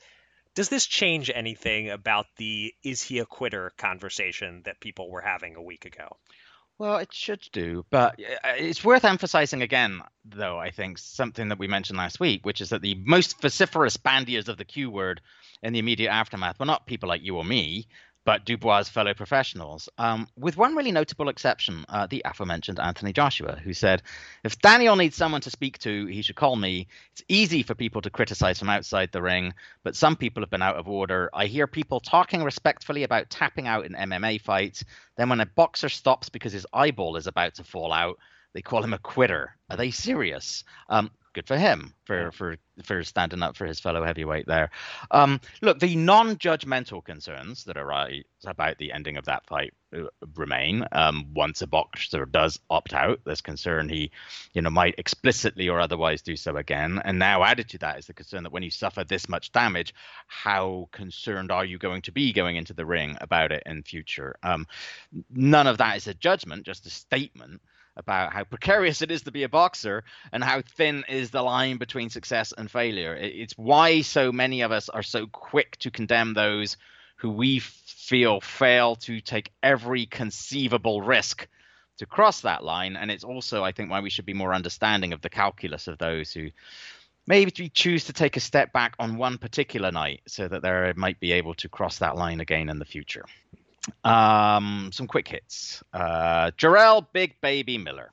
[0.54, 5.54] Does this change anything about the is he a quitter conversation that people were having
[5.54, 6.16] a week ago?
[6.80, 11.58] Well, it should do, but uh, it's worth emphasizing again, though, I think, something that
[11.58, 15.20] we mentioned last week, which is that the most vociferous bandiers of the Q word
[15.62, 17.86] in the immediate aftermath were not people like you or me,
[18.24, 23.56] but Dubois' fellow professionals, um, with one really notable exception, uh, the aforementioned Anthony Joshua,
[23.56, 24.02] who said,
[24.44, 26.88] If Daniel needs someone to speak to, he should call me.
[27.12, 30.62] It's easy for people to criticize from outside the ring, but some people have been
[30.62, 31.30] out of order.
[31.32, 34.84] I hear people talking respectfully about tapping out in MMA fights.
[35.16, 38.18] Then, when a boxer stops because his eyeball is about to fall out,
[38.52, 39.56] they call him a quitter.
[39.70, 40.64] Are they serious?
[40.88, 44.70] Um, good for him for for for standing up for his fellow heavyweight there.
[45.10, 50.04] Um, look, the non-judgmental concerns that arise about the ending of that fight uh,
[50.34, 50.84] remain.
[50.92, 54.10] Um, once a boxer does opt out, there's concern he,
[54.54, 57.00] you know, might explicitly or otherwise do so again.
[57.04, 59.94] And now added to that is the concern that when you suffer this much damage,
[60.26, 64.36] how concerned are you going to be going into the ring about it in future?
[64.42, 64.66] Um,
[65.28, 67.60] none of that is a judgment, just a statement
[68.00, 70.02] about how precarious it is to be a boxer
[70.32, 73.14] and how thin is the line between success and failure.
[73.14, 76.76] It's why so many of us are so quick to condemn those
[77.16, 81.46] who we feel fail to take every conceivable risk
[81.98, 82.96] to cross that line.
[82.96, 85.98] And it's also, I think, why we should be more understanding of the calculus of
[85.98, 86.48] those who
[87.26, 91.20] maybe choose to take a step back on one particular night so that they might
[91.20, 93.24] be able to cross that line again in the future.
[94.04, 95.82] Um, some quick hits.
[95.92, 98.12] Uh, Jarrell Big Baby Miller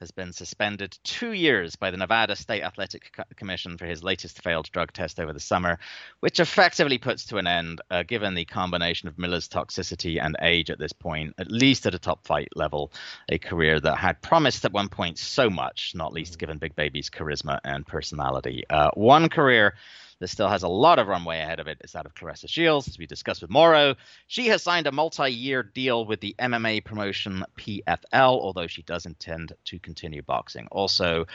[0.00, 4.70] has been suspended two years by the Nevada State Athletic Commission for his latest failed
[4.72, 5.78] drug test over the summer,
[6.20, 10.70] which effectively puts to an end, uh, given the combination of Miller's toxicity and age
[10.70, 12.90] at this point, at least at a top fight level,
[13.28, 17.10] a career that had promised at one point so much, not least given Big Baby's
[17.10, 18.64] charisma and personality.
[18.70, 19.74] Uh, one career
[20.20, 22.86] that still has a lot of runway ahead of it is that of Claressa Shields,
[22.88, 23.96] as we discussed with Mauro.
[24.26, 29.06] She has signed a multi year deal with the MMA promotion PFL, although she does
[29.06, 30.68] intend to continue boxing.
[30.70, 31.26] Also,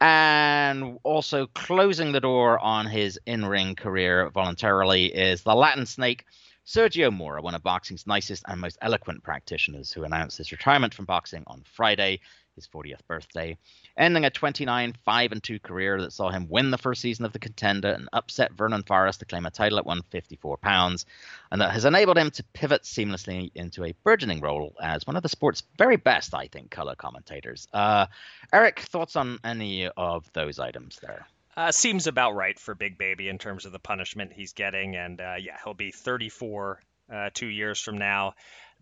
[0.00, 6.24] and also closing the door on his in ring career voluntarily is the Latin snake.
[6.66, 11.04] Sergio Mora, one of boxing's nicest and most eloquent practitioners, who announced his retirement from
[11.04, 12.20] boxing on Friday
[12.56, 13.56] his 40th birthday,
[13.96, 17.32] ending a 29 5 and 2 career that saw him win the first season of
[17.32, 21.06] the contender and upset Vernon Forrest to claim a title at 154 pounds,
[21.52, 25.22] and that has enabled him to pivot seamlessly into a burgeoning role as one of
[25.22, 27.68] the sport's very best, I think, color commentators.
[27.72, 28.06] Uh,
[28.52, 31.26] Eric, thoughts on any of those items there?
[31.56, 35.20] Uh, seems about right for Big Baby in terms of the punishment he's getting, and
[35.20, 36.80] uh, yeah, he'll be 34
[37.12, 38.34] uh, two years from now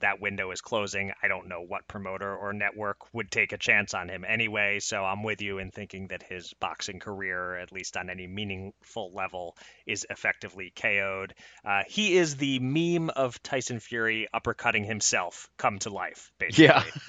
[0.04, 1.12] that window is closing.
[1.22, 4.78] I don't know what promoter or network would take a chance on him anyway.
[4.80, 9.12] So I'm with you in thinking that his boxing career, at least on any meaningful
[9.14, 9.56] level,
[9.86, 11.34] is effectively KO'd.
[11.64, 16.66] Uh, he is the meme of Tyson Fury uppercutting himself come to life, basically.
[16.66, 16.82] Yeah.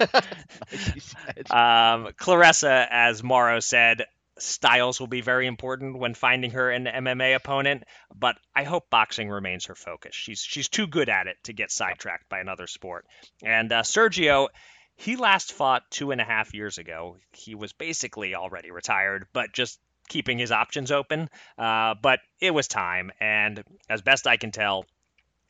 [1.50, 4.06] um, Claressa, as Mauro said,
[4.38, 7.84] styles will be very important when finding her an MMA opponent,
[8.14, 10.14] but I hope boxing remains her focus.
[10.14, 13.06] She's she's too good at it to get sidetracked by another sport.
[13.42, 14.48] And uh, Sergio,
[14.96, 17.16] he last fought two and a half years ago.
[17.32, 21.28] He was basically already retired, but just keeping his options open.
[21.58, 24.86] Uh, but it was time, and as best I can tell,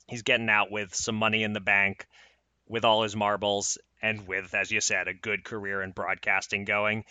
[0.08, 2.06] he's getting out with some money in the bank,
[2.68, 7.04] with all his marbles, and with, as you said, a good career in broadcasting going.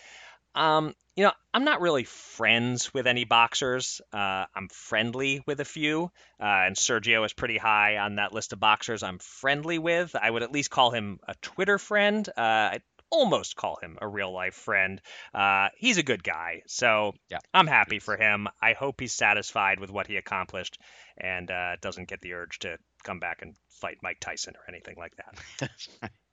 [0.56, 4.00] Um, you know, I'm not really friends with any boxers.
[4.12, 6.10] Uh, I'm friendly with a few,
[6.40, 10.14] uh, and Sergio is pretty high on that list of boxers I'm friendly with.
[10.14, 12.28] I would at least call him a Twitter friend.
[12.28, 12.80] Uh, I
[13.10, 15.00] almost call him a real life friend.
[15.32, 17.38] Uh, he's a good guy, so yeah.
[17.54, 18.48] I'm happy for him.
[18.60, 20.78] I hope he's satisfied with what he accomplished
[21.16, 24.96] and uh, doesn't get the urge to come back and fight Mike Tyson or anything
[24.98, 25.70] like that.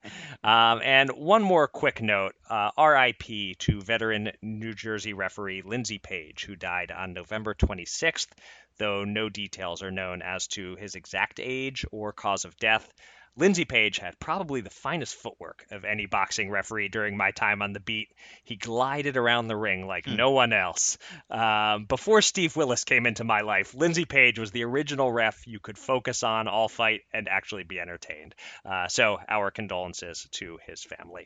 [0.44, 6.44] Um, and one more quick note uh, RIP to veteran New Jersey referee Lindsey Page,
[6.44, 8.28] who died on November 26th,
[8.78, 12.92] though no details are known as to his exact age or cause of death.
[13.36, 17.74] Lindsey Page had probably the finest footwork of any boxing referee during my time on
[17.74, 18.10] the beat.
[18.44, 20.16] He glided around the ring like hmm.
[20.16, 20.98] no one else.
[21.32, 25.60] Um, before Steve Willis came into my life, Lindsey Page was the original ref you
[25.60, 28.36] could focus on all fight and actually be entertained.
[28.64, 31.26] Uh, so, our condolences to his family.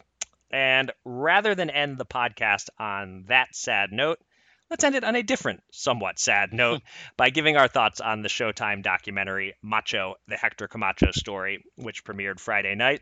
[0.50, 4.20] And rather than end the podcast on that sad note,
[4.69, 6.81] let's end it on a different, somewhat sad note
[7.18, 12.39] by giving our thoughts on the Showtime documentary Macho, the Hector Camacho story, which premiered
[12.39, 13.02] Friday night.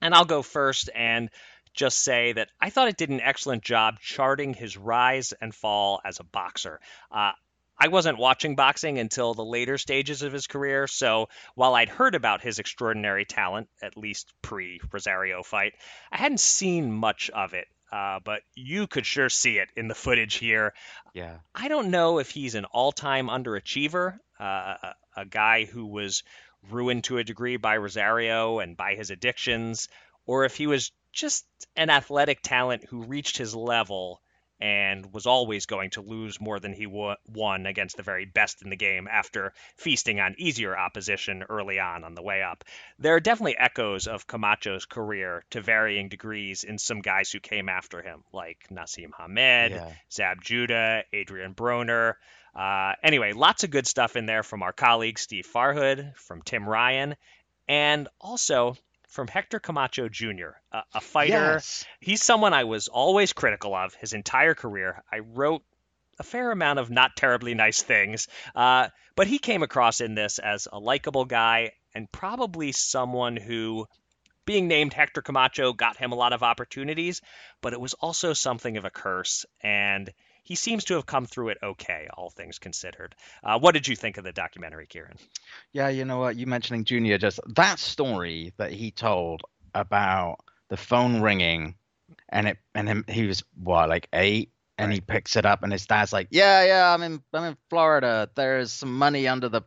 [0.00, 1.30] And I'll go first and
[1.72, 6.00] just say that I thought it did an excellent job charting his rise and fall
[6.04, 6.80] as a boxer.
[7.10, 7.32] Uh,
[7.76, 12.14] I wasn't watching boxing until the later stages of his career, so while I'd heard
[12.14, 15.74] about his extraordinary talent, at least pre Rosario fight,
[16.12, 17.66] I hadn't seen much of it.
[17.94, 20.72] Uh, but you could sure see it in the footage here.
[21.14, 21.36] Yeah.
[21.54, 26.24] I don't know if he's an all time underachiever, uh, a, a guy who was
[26.70, 29.88] ruined to a degree by Rosario and by his addictions,
[30.26, 31.46] or if he was just
[31.76, 34.20] an athletic talent who reached his level
[34.60, 38.70] and was always going to lose more than he won against the very best in
[38.70, 42.64] the game after feasting on easier opposition early on on the way up.
[42.98, 47.68] There are definitely echoes of Camacho's career to varying degrees in some guys who came
[47.68, 49.92] after him, like Naseem Hamed, yeah.
[50.12, 52.14] Zab Judah, Adrian Broner.
[52.54, 56.68] Uh, anyway, lots of good stuff in there from our colleague Steve Farhood, from Tim
[56.68, 57.16] Ryan,
[57.66, 58.76] and also
[59.14, 61.54] from Hector Camacho Jr., a, a fighter.
[61.54, 61.86] Yes.
[62.00, 65.04] He's someone I was always critical of his entire career.
[65.10, 65.62] I wrote
[66.18, 68.26] a fair amount of not terribly nice things,
[68.56, 73.86] uh, but he came across in this as a likable guy and probably someone who,
[74.46, 77.22] being named Hector Camacho, got him a lot of opportunities,
[77.62, 79.46] but it was also something of a curse.
[79.62, 80.12] And
[80.44, 83.14] he seems to have come through it okay, all things considered.
[83.42, 85.16] Uh, what did you think of the documentary, Kieran?
[85.72, 86.36] Yeah, you know what?
[86.36, 89.42] You mentioning Junior, just that story that he told
[89.74, 90.36] about
[90.68, 91.74] the phone ringing,
[92.28, 94.96] and it and him, he was what like eight, and right.
[94.96, 98.28] he picks it up, and his dad's like, "Yeah, yeah, I'm in I'm in Florida.
[98.34, 99.62] There's some money under the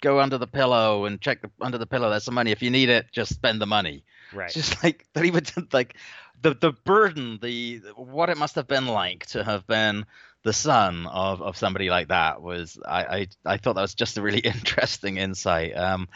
[0.00, 2.08] go under the pillow and check the, under the pillow.
[2.08, 2.52] There's some money.
[2.52, 4.46] If you need it, just spend the money." Right.
[4.46, 5.24] It's just like that.
[5.24, 5.96] He would like
[6.42, 10.06] the the burden, the what it must have been like to have been
[10.42, 14.16] the son of, of somebody like that was I, I, I thought that was just
[14.16, 15.76] a really interesting insight.
[15.76, 16.08] Um,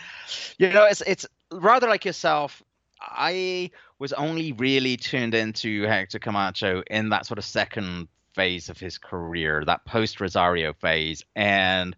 [0.58, 2.62] you know, it's it's rather like yourself.
[3.00, 8.78] I was only really tuned into Hector Camacho in that sort of second phase of
[8.78, 11.94] his career, that post Rosario phase, and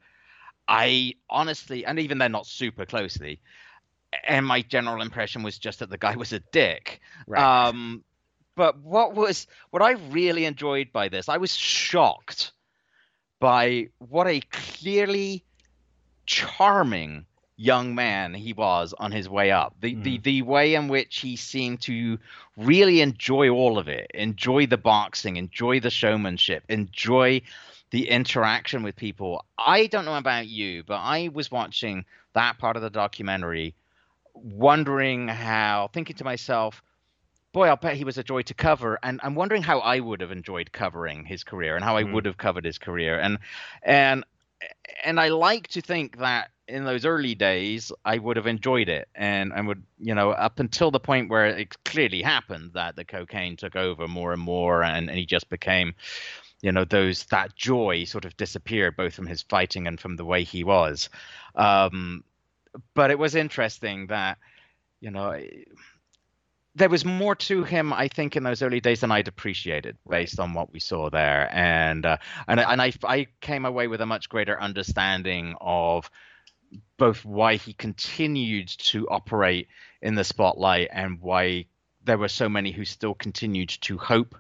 [0.66, 3.40] I honestly, and even then not super closely,
[4.27, 7.01] and my general impression was just that the guy was a dick.
[7.27, 7.69] Right.
[7.69, 8.03] Um,
[8.57, 12.53] but what was what I really enjoyed by this, I was shocked
[13.39, 15.45] by what a clearly
[16.24, 17.27] charming
[17.59, 19.74] young man he was on his way up.
[19.81, 20.03] The, mm.
[20.03, 22.19] the the way in which he seemed to
[22.57, 27.43] really enjoy all of it, enjoy the boxing, enjoy the showmanship, enjoy
[27.91, 29.45] the interaction with people.
[29.59, 32.05] I don't know about you, but I was watching
[32.35, 33.74] that part of the documentary
[34.35, 36.83] wondering how thinking to myself
[37.57, 38.99] boy, I'll bet he was a joy to cover.
[39.03, 42.12] And I'm wondering how I would have enjoyed covering his career and how I mm.
[42.12, 43.19] would have covered his career.
[43.19, 43.39] And
[43.83, 44.27] and
[45.03, 49.09] and I like to think that in those early days I would have enjoyed it
[49.15, 53.05] and I would you know up until the point where it clearly happened that the
[53.07, 55.95] cocaine took over more and more and, and he just became
[56.61, 60.24] you know those that joy sort of disappeared both from his fighting and from the
[60.24, 61.09] way he was
[61.55, 62.24] um,
[62.95, 64.39] but it was interesting that
[65.01, 65.39] you know
[66.77, 70.39] there was more to him, I think, in those early days than I'd appreciated, based
[70.39, 74.07] on what we saw there, and uh, and and I I came away with a
[74.07, 76.11] much greater understanding of
[76.98, 79.69] both why he continued to operate
[80.03, 81.66] in the spotlight and why
[82.05, 84.35] there were so many who still continued to hope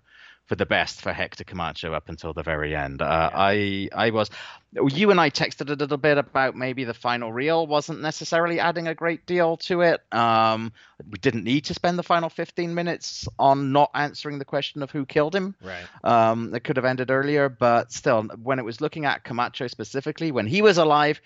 [0.46, 3.02] for the best for Hector Camacho up until the very end.
[3.02, 3.30] Uh.
[3.34, 4.30] I I was
[4.72, 8.88] you and I texted a little bit about maybe the final reel wasn't necessarily adding
[8.88, 10.02] a great deal to it.
[10.12, 10.72] Um,
[11.08, 14.90] we didn't need to spend the final 15 minutes on not answering the question of
[14.90, 15.54] who killed him.
[15.62, 15.86] Right.
[16.04, 20.30] Um, it could have ended earlier, but still, when it was looking at Camacho specifically,
[20.30, 21.20] when he was alive.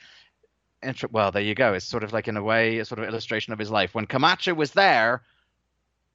[1.11, 1.75] Well, there you go.
[1.75, 3.95] It's sort of like in a way, a sort of illustration of his life.
[3.95, 5.23] When Camacho was there,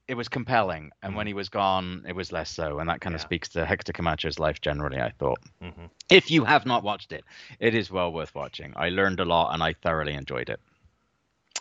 [0.08, 3.00] it was compelling, and mm when he was gone, it was less so, and that
[3.02, 3.18] kind yeah.
[3.18, 5.00] of speaks to Hector Camacho's life generally.
[5.00, 5.86] I thought, mm-hmm.
[6.10, 7.24] if you have not watched it,
[7.60, 8.74] it is well worth watching.
[8.76, 10.60] I learned a lot, and I thoroughly enjoyed it.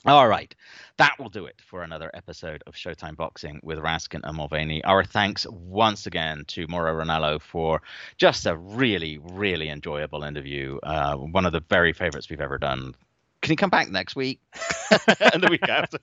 [0.06, 0.54] All right,
[0.98, 4.84] that will do it for another episode of Showtime Boxing with Raskin and Mulvaney.
[4.84, 7.80] Our thanks once again to Mauro Ranallo for
[8.18, 10.78] just a really, really enjoyable interview.
[10.82, 12.94] Uh, one of the very favorites we've ever done.
[13.40, 14.40] Can you come back next week
[15.32, 15.98] and the week after?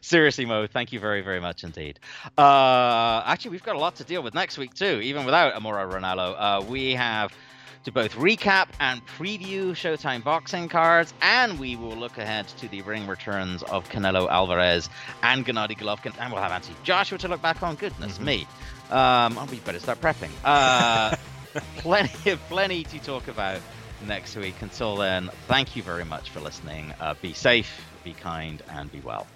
[0.00, 1.98] Seriously, Mo, thank you very, very much indeed.
[2.36, 5.60] Uh, actually, we've got a lot to deal with next week, too, even without a
[5.60, 6.34] Mauro Ranallo.
[6.38, 7.32] Uh, we have
[7.84, 12.80] to both recap and preview Showtime boxing cards, and we will look ahead to the
[12.82, 14.88] ring returns of Canelo Alvarez
[15.22, 17.74] and Gennady Golovkin, and we'll have Anthony Joshua to look back on.
[17.74, 18.24] Goodness mm-hmm.
[18.24, 18.46] me.
[18.90, 20.30] Um, oh, we better start prepping.
[20.44, 21.14] Uh,
[21.76, 23.60] plenty, plenty to talk about
[24.06, 24.54] next week.
[24.62, 26.92] Until then, thank you very much for listening.
[27.00, 29.26] Uh, be safe be kind, and be well.